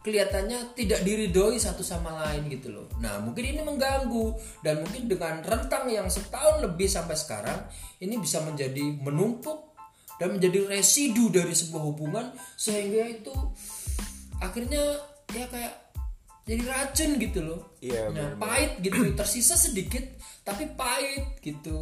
kelihatannya 0.02 0.72
tidak 0.72 1.04
diridhoi 1.04 1.60
satu 1.60 1.84
sama 1.84 2.16
lain 2.24 2.48
gitu 2.48 2.72
loh. 2.72 2.88
Nah 3.04 3.20
mungkin 3.20 3.44
ini 3.44 3.60
mengganggu 3.60 4.34
dan 4.64 4.80
mungkin 4.80 5.12
dengan 5.12 5.44
rentang 5.44 5.92
yang 5.92 6.08
setahun 6.08 6.64
lebih 6.64 6.88
sampai 6.88 7.20
sekarang 7.20 7.60
ini 8.00 8.16
bisa 8.16 8.40
menjadi 8.40 8.98
menumpuk 9.04 9.76
dan 10.16 10.40
menjadi 10.40 10.66
residu 10.72 11.28
dari 11.30 11.52
sebuah 11.52 11.84
hubungan 11.92 12.26
sehingga 12.56 13.04
itu 13.04 13.36
akhirnya 14.40 14.82
ya 15.36 15.46
kayak 15.52 15.76
jadi 16.48 16.64
racun 16.64 17.12
gitu 17.20 17.40
loh. 17.44 17.62
Iya, 17.84 18.08
Nah 18.16 18.40
pahit 18.40 18.80
gitu 18.80 19.12
tersisa 19.12 19.60
sedikit 19.60 20.02
tapi 20.48 20.72
pahit 20.72 21.44
gitu. 21.44 21.76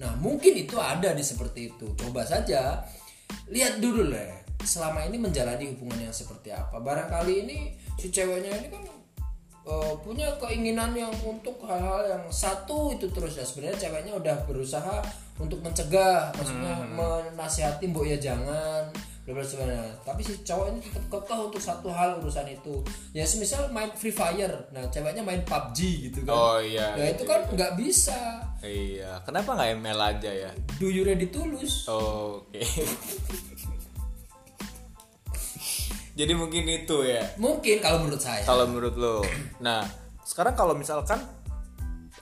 Nah 0.00 0.12
mungkin 0.18 0.54
itu 0.58 0.74
ada 0.78 1.14
di 1.14 1.22
seperti 1.22 1.74
itu. 1.74 1.86
Coba 1.94 2.26
saja 2.26 2.82
lihat 3.50 3.78
dulu 3.78 4.10
lah 4.10 4.44
selama 4.64 5.04
ini 5.04 5.20
menjalani 5.20 5.74
hubungan 5.74 6.10
yang 6.10 6.14
seperti 6.14 6.50
apa. 6.50 6.80
Barangkali 6.80 7.34
ini 7.46 7.58
si 8.00 8.10
ceweknya 8.10 8.50
ini 8.58 8.68
kan 8.72 8.82
eh, 9.68 9.94
punya 10.02 10.34
keinginan 10.40 10.96
yang 10.96 11.12
untuk 11.22 11.62
hal-hal 11.64 12.08
yang 12.08 12.24
satu 12.32 12.94
itu 12.94 13.06
terus 13.12 13.38
ya 13.38 13.44
sebenarnya 13.46 13.88
ceweknya 13.88 14.12
udah 14.18 14.36
berusaha 14.48 14.98
untuk 15.34 15.58
mencegah, 15.66 16.30
maksudnya 16.38 16.78
menasihati 16.94 17.90
mbok 17.90 18.06
ya 18.06 18.18
jangan 18.22 18.86
bla 19.24 19.40
bla 19.40 19.44
sebenarnya. 19.44 19.88
Tapi 20.04 20.20
si 20.20 20.36
cowok 20.44 20.66
ini 20.68 20.78
tetap 20.84 21.04
kekeh 21.08 21.38
untuk 21.48 21.62
satu 21.64 21.88
hal 21.88 22.20
urusan 22.20 22.44
itu. 22.52 22.84
Ya 23.16 23.24
semisal 23.24 23.72
main 23.72 23.88
Free 23.96 24.12
Fire, 24.12 24.68
nah 24.68 24.84
ceweknya 24.92 25.24
main 25.24 25.40
PUBG 25.48 26.12
gitu 26.12 26.28
kan. 26.28 26.36
Oh 26.36 26.60
iya. 26.60 26.92
Ya 26.92 27.16
itu 27.16 27.24
kan 27.24 27.48
nggak 27.48 27.72
bisa. 27.80 28.44
Iya. 28.60 29.24
Kenapa 29.24 29.56
nggak 29.56 29.80
ML 29.80 30.00
aja 30.00 30.30
ya? 30.30 30.50
Do 30.76 30.92
you 30.92 31.08
ready 31.08 31.32
to 31.32 31.40
lose? 31.40 31.88
Oke. 31.88 32.60
Jadi 36.14 36.32
mungkin 36.36 36.68
itu 36.68 37.02
ya. 37.08 37.24
Mungkin 37.40 37.80
kalau 37.80 38.04
menurut 38.04 38.20
saya. 38.22 38.44
Kalau 38.44 38.68
menurut 38.70 38.94
lo. 38.94 39.24
Nah, 39.64 39.82
sekarang 40.22 40.54
kalau 40.54 40.76
misalkan 40.76 41.18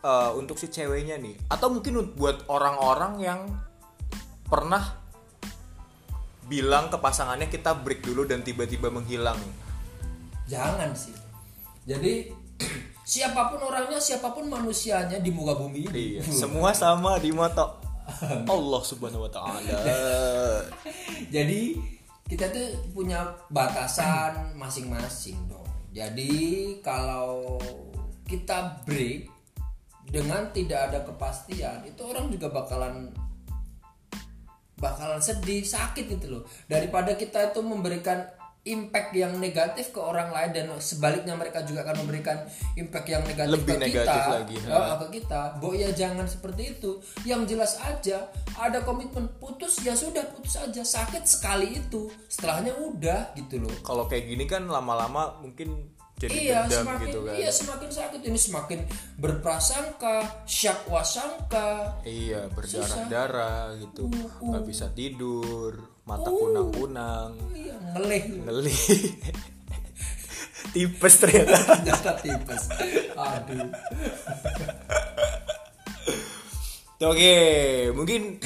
eh, 0.00 0.30
untuk 0.38 0.56
si 0.56 0.70
ceweknya 0.70 1.18
nih, 1.18 1.34
atau 1.50 1.68
mungkin 1.68 2.14
buat 2.14 2.46
orang-orang 2.48 3.12
yang 3.20 3.40
pernah 4.48 5.01
bilang 6.46 6.90
ke 6.90 6.98
pasangannya 6.98 7.46
kita 7.46 7.76
break 7.82 8.02
dulu 8.02 8.26
dan 8.26 8.42
tiba-tiba 8.42 8.90
menghilang. 8.90 9.38
Jangan 10.46 10.90
sih. 10.94 11.14
Jadi 11.86 12.30
siapa 13.12 13.50
pun 13.50 13.60
orangnya, 13.62 13.98
siapa 13.98 14.30
pun 14.34 14.46
manusianya 14.50 15.18
di 15.18 15.30
muka 15.30 15.54
bumi 15.58 15.90
ini. 15.90 16.18
Iya, 16.18 16.22
semua 16.46 16.74
sama 16.74 17.18
di 17.18 17.30
mata 17.30 17.78
Allah 18.54 18.82
Subhanahu 18.82 19.26
wa 19.26 19.32
taala. 19.32 19.78
Jadi 21.34 21.78
kita 22.26 22.48
tuh 22.48 22.68
punya 22.96 23.28
batasan 23.52 24.56
masing-masing 24.56 25.36
dong. 25.50 25.66
Jadi 25.92 26.80
kalau 26.80 27.60
kita 28.24 28.80
break 28.88 29.28
dengan 30.08 30.48
tidak 30.50 30.88
ada 30.88 30.98
kepastian, 31.04 31.84
itu 31.84 32.00
orang 32.08 32.32
juga 32.32 32.48
bakalan 32.48 33.12
bakalan 34.82 35.22
sedih, 35.22 35.62
sakit 35.62 36.10
gitu 36.18 36.26
loh. 36.26 36.42
Daripada 36.66 37.14
kita 37.14 37.54
itu 37.54 37.62
memberikan 37.62 38.26
impact 38.62 39.10
yang 39.18 39.42
negatif 39.42 39.90
ke 39.90 39.98
orang 39.98 40.30
lain 40.30 40.54
dan 40.54 40.66
sebaliknya 40.78 41.34
mereka 41.34 41.66
juga 41.66 41.82
akan 41.82 42.06
memberikan 42.06 42.46
impact 42.78 43.06
yang 43.10 43.22
negatif 43.26 43.58
Lebih 43.58 43.74
ke 43.74 43.82
negatif 43.82 44.22
kita. 44.22 44.30
lagi, 44.30 44.56
Ya, 44.62 44.94
ke 44.94 45.06
kita. 45.18 45.40
Bo 45.58 45.74
ya 45.74 45.90
jangan 45.90 46.26
seperti 46.30 46.78
itu. 46.78 47.02
Yang 47.26 47.42
jelas 47.54 47.72
aja 47.82 48.30
ada 48.54 48.78
komitmen 48.86 49.26
putus 49.42 49.82
ya 49.82 49.98
sudah 49.98 50.22
putus 50.30 50.54
aja. 50.62 50.82
Sakit 50.86 51.26
sekali 51.26 51.74
itu. 51.74 52.06
Setelahnya 52.30 52.70
udah 52.78 53.34
gitu 53.34 53.66
loh. 53.66 53.74
Kalau 53.82 54.06
kayak 54.06 54.30
gini 54.30 54.46
kan 54.46 54.70
lama-lama 54.70 55.42
mungkin 55.42 55.91
jadi 56.22 56.38
iya 56.38 56.58
dendam 56.70 56.86
semakin 56.86 57.06
gitu 57.10 57.18
kan. 57.26 57.34
iya 57.34 57.50
semakin 57.50 57.88
sakit 57.90 58.20
ini 58.22 58.38
semakin 58.38 58.80
berprasangka 59.18 60.16
syak 60.46 60.86
wasangka 60.86 61.98
Iya, 62.06 62.46
berdarah-darah 62.54 63.78
gitu. 63.82 64.06
Uh, 64.06 64.50
nggak 64.54 64.64
bisa 64.66 64.86
tidur, 64.94 65.82
mata 66.06 66.30
kunang-kunang, 66.30 67.34
iya 67.54 67.74
ngelih 67.94 68.22
ngeli. 68.46 68.76
Tipes 70.72 71.14
ternyata. 71.20 71.58
ternyata 71.84 72.12
tipes 72.22 72.62
aduh 73.12 73.68
Oke, 77.02 77.34
mungkin 77.92 78.38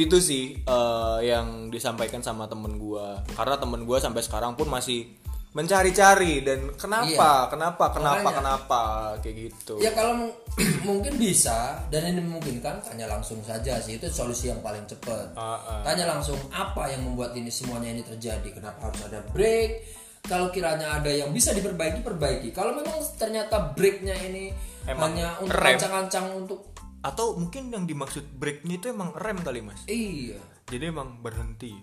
itu 0.00 0.16
sih 0.16 0.56
eh, 0.64 1.18
yang 1.28 1.68
disampaikan 1.68 2.24
sama 2.24 2.48
temen 2.48 2.80
gua. 2.80 3.20
Karena 3.36 3.60
temen 3.60 3.84
gua 3.84 4.00
sampai 4.00 4.24
sekarang 4.24 4.56
pun 4.56 4.64
masih 4.72 5.12
mencari-cari 5.52 6.40
dan 6.40 6.72
kenapa, 6.74 7.46
kenapa, 7.46 7.92
kenapa, 7.92 8.18
Makanya. 8.22 8.32
kenapa 8.34 8.80
kayak 9.20 9.36
gitu. 9.42 9.74
ya 9.78 9.92
kalau 9.92 10.16
mung- 10.16 10.36
mungkin 10.88 11.12
bisa 11.14 11.76
dan 11.86 12.06
ini 12.06 12.20
memungkinkan 12.20 12.80
tanya 12.80 13.04
langsung 13.06 13.36
saja 13.40 13.76
sih 13.76 13.96
itu 13.96 14.08
solusi 14.08 14.48
yang 14.48 14.58
paling 14.58 14.84
cepat 14.84 15.32
Ah, 15.34 15.56
ah. 15.56 15.80
tanya 15.82 16.08
langsung 16.08 16.40
apa 16.48 16.88
yang 16.88 17.04
membuat 17.04 17.32
ini 17.32 17.48
semuanya 17.48 17.88
ini 17.90 18.00
terjadi 18.00 18.48
kenapa 18.50 18.88
harus 18.88 19.00
ada 19.02 19.20
break 19.28 19.84
kalau 20.22 20.48
kiranya 20.48 20.96
ada 20.96 21.08
yang 21.08 21.28
bisa 21.28 21.50
diperbaiki 21.50 22.00
perbaiki 22.00 22.48
kalau 22.50 22.72
memang 22.72 22.96
ternyata 23.14 23.72
breaknya 23.72 24.16
ini 24.22 24.52
Emang 24.82 25.12
hanya 25.12 25.36
untuk 25.38 25.52
rem. 25.54 25.76
ancang-ancang 25.76 26.26
untuk 26.34 26.60
Atau 27.00 27.34
mungkin 27.34 27.68
yang 27.68 27.82
dimaksud 27.82 28.24
breaknya 28.32 28.78
itu 28.78 28.86
emang 28.88 29.10
rem 29.12 29.36
kali 29.36 29.58
mas. 29.58 29.82
iya 29.84 30.38
Jadi 30.64 30.84
emang 30.86 31.18
berhenti. 31.18 31.74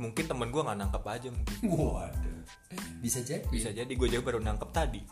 Mungkin 0.00 0.24
temen 0.24 0.48
gua 0.48 0.72
nggak 0.72 0.78
nangkep 0.80 1.04
aja 1.04 1.28
mungkin. 1.28 1.56
waduh 1.68 2.40
bisa 3.00 3.24
jadi 3.24 3.44
Bisa 3.48 3.72
jadi 3.72 3.88
gue 3.88 4.08
juga 4.08 4.32
baru 4.32 4.40
nangkep 4.44 4.70
tadi. 4.70 5.00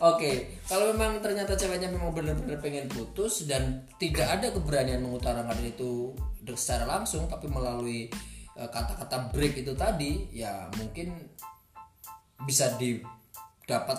Oke, 0.00 0.62
kalau 0.70 0.94
memang 0.94 1.18
ternyata 1.18 1.58
ceweknya 1.58 1.90
memang 1.90 2.14
benar-benar 2.14 2.62
pengen 2.62 2.86
putus 2.86 3.50
dan 3.50 3.82
tidak 3.98 4.38
ada 4.38 4.54
keberanian 4.54 5.02
mengutarakan 5.02 5.58
itu 5.66 6.14
secara 6.54 6.86
langsung, 6.86 7.26
tapi 7.26 7.50
melalui 7.50 8.06
eh, 8.54 8.70
kata-kata 8.70 9.34
break 9.34 9.66
itu 9.66 9.74
tadi, 9.74 10.30
ya 10.30 10.70
mungkin 10.78 11.18
bisa 12.46 12.78
didapat 12.78 13.98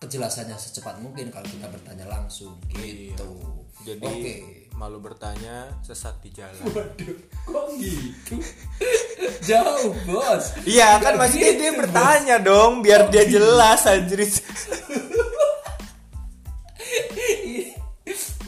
kejelasannya 0.00 0.56
secepat 0.56 1.00
mungkin 1.00 1.32
kalau 1.32 1.48
kita 1.48 1.68
bertanya 1.72 2.04
langsung 2.08 2.60
gitu. 2.72 3.64
Jadi 3.84 4.04
Oke. 4.04 4.36
Malu 4.80 4.96
bertanya 4.96 5.68
sesat 5.84 6.16
di 6.24 6.32
jalan. 6.32 6.56
Waduh, 6.72 7.20
kok 7.44 7.66
gitu? 7.76 8.40
Jauh, 9.52 9.92
Bos. 10.08 10.56
Iya 10.64 10.96
kan 11.04 11.20
maksudnya 11.20 11.52
dia 11.52 11.72
bertanya 11.76 12.40
dong 12.40 12.80
biar 12.80 13.12
dia 13.12 13.28
jelas 13.28 13.84
anjir. 13.84 14.24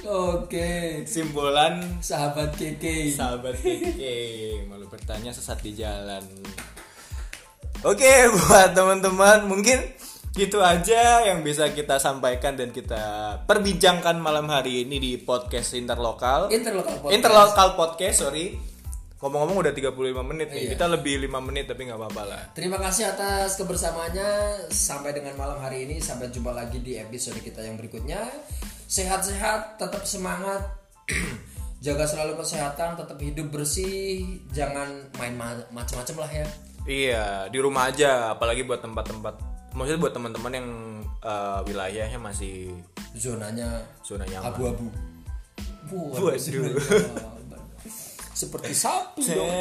Oke. 0.09 1.05
Simbolan 1.05 2.01
Sahabat 2.01 2.57
Keke. 2.57 3.13
sahabat 3.13 3.61
Keke 3.61 4.17
malu 4.73 4.89
bertanya 4.89 5.37
sesat 5.37 5.61
di 5.61 5.77
jalan. 5.77 6.25
Oke 7.85 8.33
buat 8.33 8.73
teman-teman 8.73 9.45
mungkin 9.53 9.85
gitu 10.33 10.65
aja 10.65 11.29
yang 11.29 11.45
bisa 11.45 11.69
kita 11.77 12.01
sampaikan 12.01 12.57
dan 12.57 12.73
kita 12.73 13.37
perbincangkan 13.45 14.17
malam 14.17 14.49
hari 14.49 14.89
ini 14.89 14.97
di 14.97 15.13
podcast 15.21 15.77
interlokal. 15.77 16.49
Interlokal 16.49 17.05
podcast. 17.05 17.13
Interlokal 17.13 17.69
podcast, 17.77 18.17
sorry. 18.17 18.57
Ngomong-ngomong 19.21 19.61
udah 19.61 19.73
35 19.77 19.93
menit 20.25 20.49
nih. 20.51 20.67
Iya. 20.67 20.71
Kita 20.75 20.89
lebih 20.89 21.21
5 21.29 21.37
menit 21.45 21.69
tapi 21.69 21.85
nggak 21.85 22.01
apa-apa 22.01 22.23
lah. 22.25 22.43
Terima 22.57 22.81
kasih 22.81 23.13
atas 23.13 23.61
kebersamaannya 23.61 24.31
sampai 24.73 25.13
dengan 25.13 25.37
malam 25.37 25.61
hari 25.61 25.85
ini 25.85 26.01
sampai 26.01 26.33
jumpa 26.33 26.51
lagi 26.51 26.81
di 26.81 26.97
episode 26.97 27.37
kita 27.39 27.61
yang 27.61 27.77
berikutnya. 27.77 28.25
Sehat-sehat, 28.89 29.77
tetap 29.77 30.03
semangat. 30.09 30.65
Jaga 31.85 32.09
selalu 32.09 32.41
kesehatan, 32.41 32.97
tetap 32.97 33.19
hidup 33.21 33.53
bersih, 33.53 34.41
jangan 34.55 35.13
main 35.21 35.35
ma- 35.37 35.67
macam-macam 35.75 36.25
lah 36.25 36.31
ya. 36.31 36.47
Iya, 36.83 37.25
di 37.53 37.59
rumah 37.59 37.91
aja, 37.91 38.35
apalagi 38.35 38.63
buat 38.63 38.83
tempat-tempat 38.83 39.52
maksudnya 39.73 40.01
buat 40.01 40.15
teman-teman 40.15 40.53
yang 40.53 40.69
eh, 41.25 41.61
wilayahnya 41.67 42.19
masih 42.21 42.73
Zonanya 43.13 43.85
zona 44.01 44.25
nyaman. 44.25 44.49
abu-abu. 44.49 44.89
Waduh. 45.93 46.33
Seperti 48.33 48.73
sapi 48.73 49.23
dong. 49.29 49.53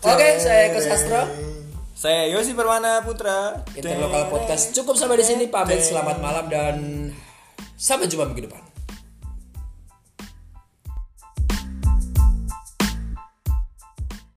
Oke, 0.00 0.28
saya 0.40 0.72
Eko 0.72 0.80
Sastro. 0.80 1.22
Saya 1.92 2.30
Yosi 2.32 2.56
Permana 2.56 3.04
Putra. 3.04 3.60
Interlokal 3.76 4.32
Podcast 4.32 4.72
cukup 4.72 4.96
sampai 4.96 5.20
di 5.20 5.26
sini. 5.28 5.44
Pamit 5.52 5.84
selamat 5.84 6.16
malam 6.24 6.46
dan 6.48 6.76
sampai 7.76 8.08
jumpa 8.08 8.24
minggu 8.30 8.48
depan. 8.48 8.67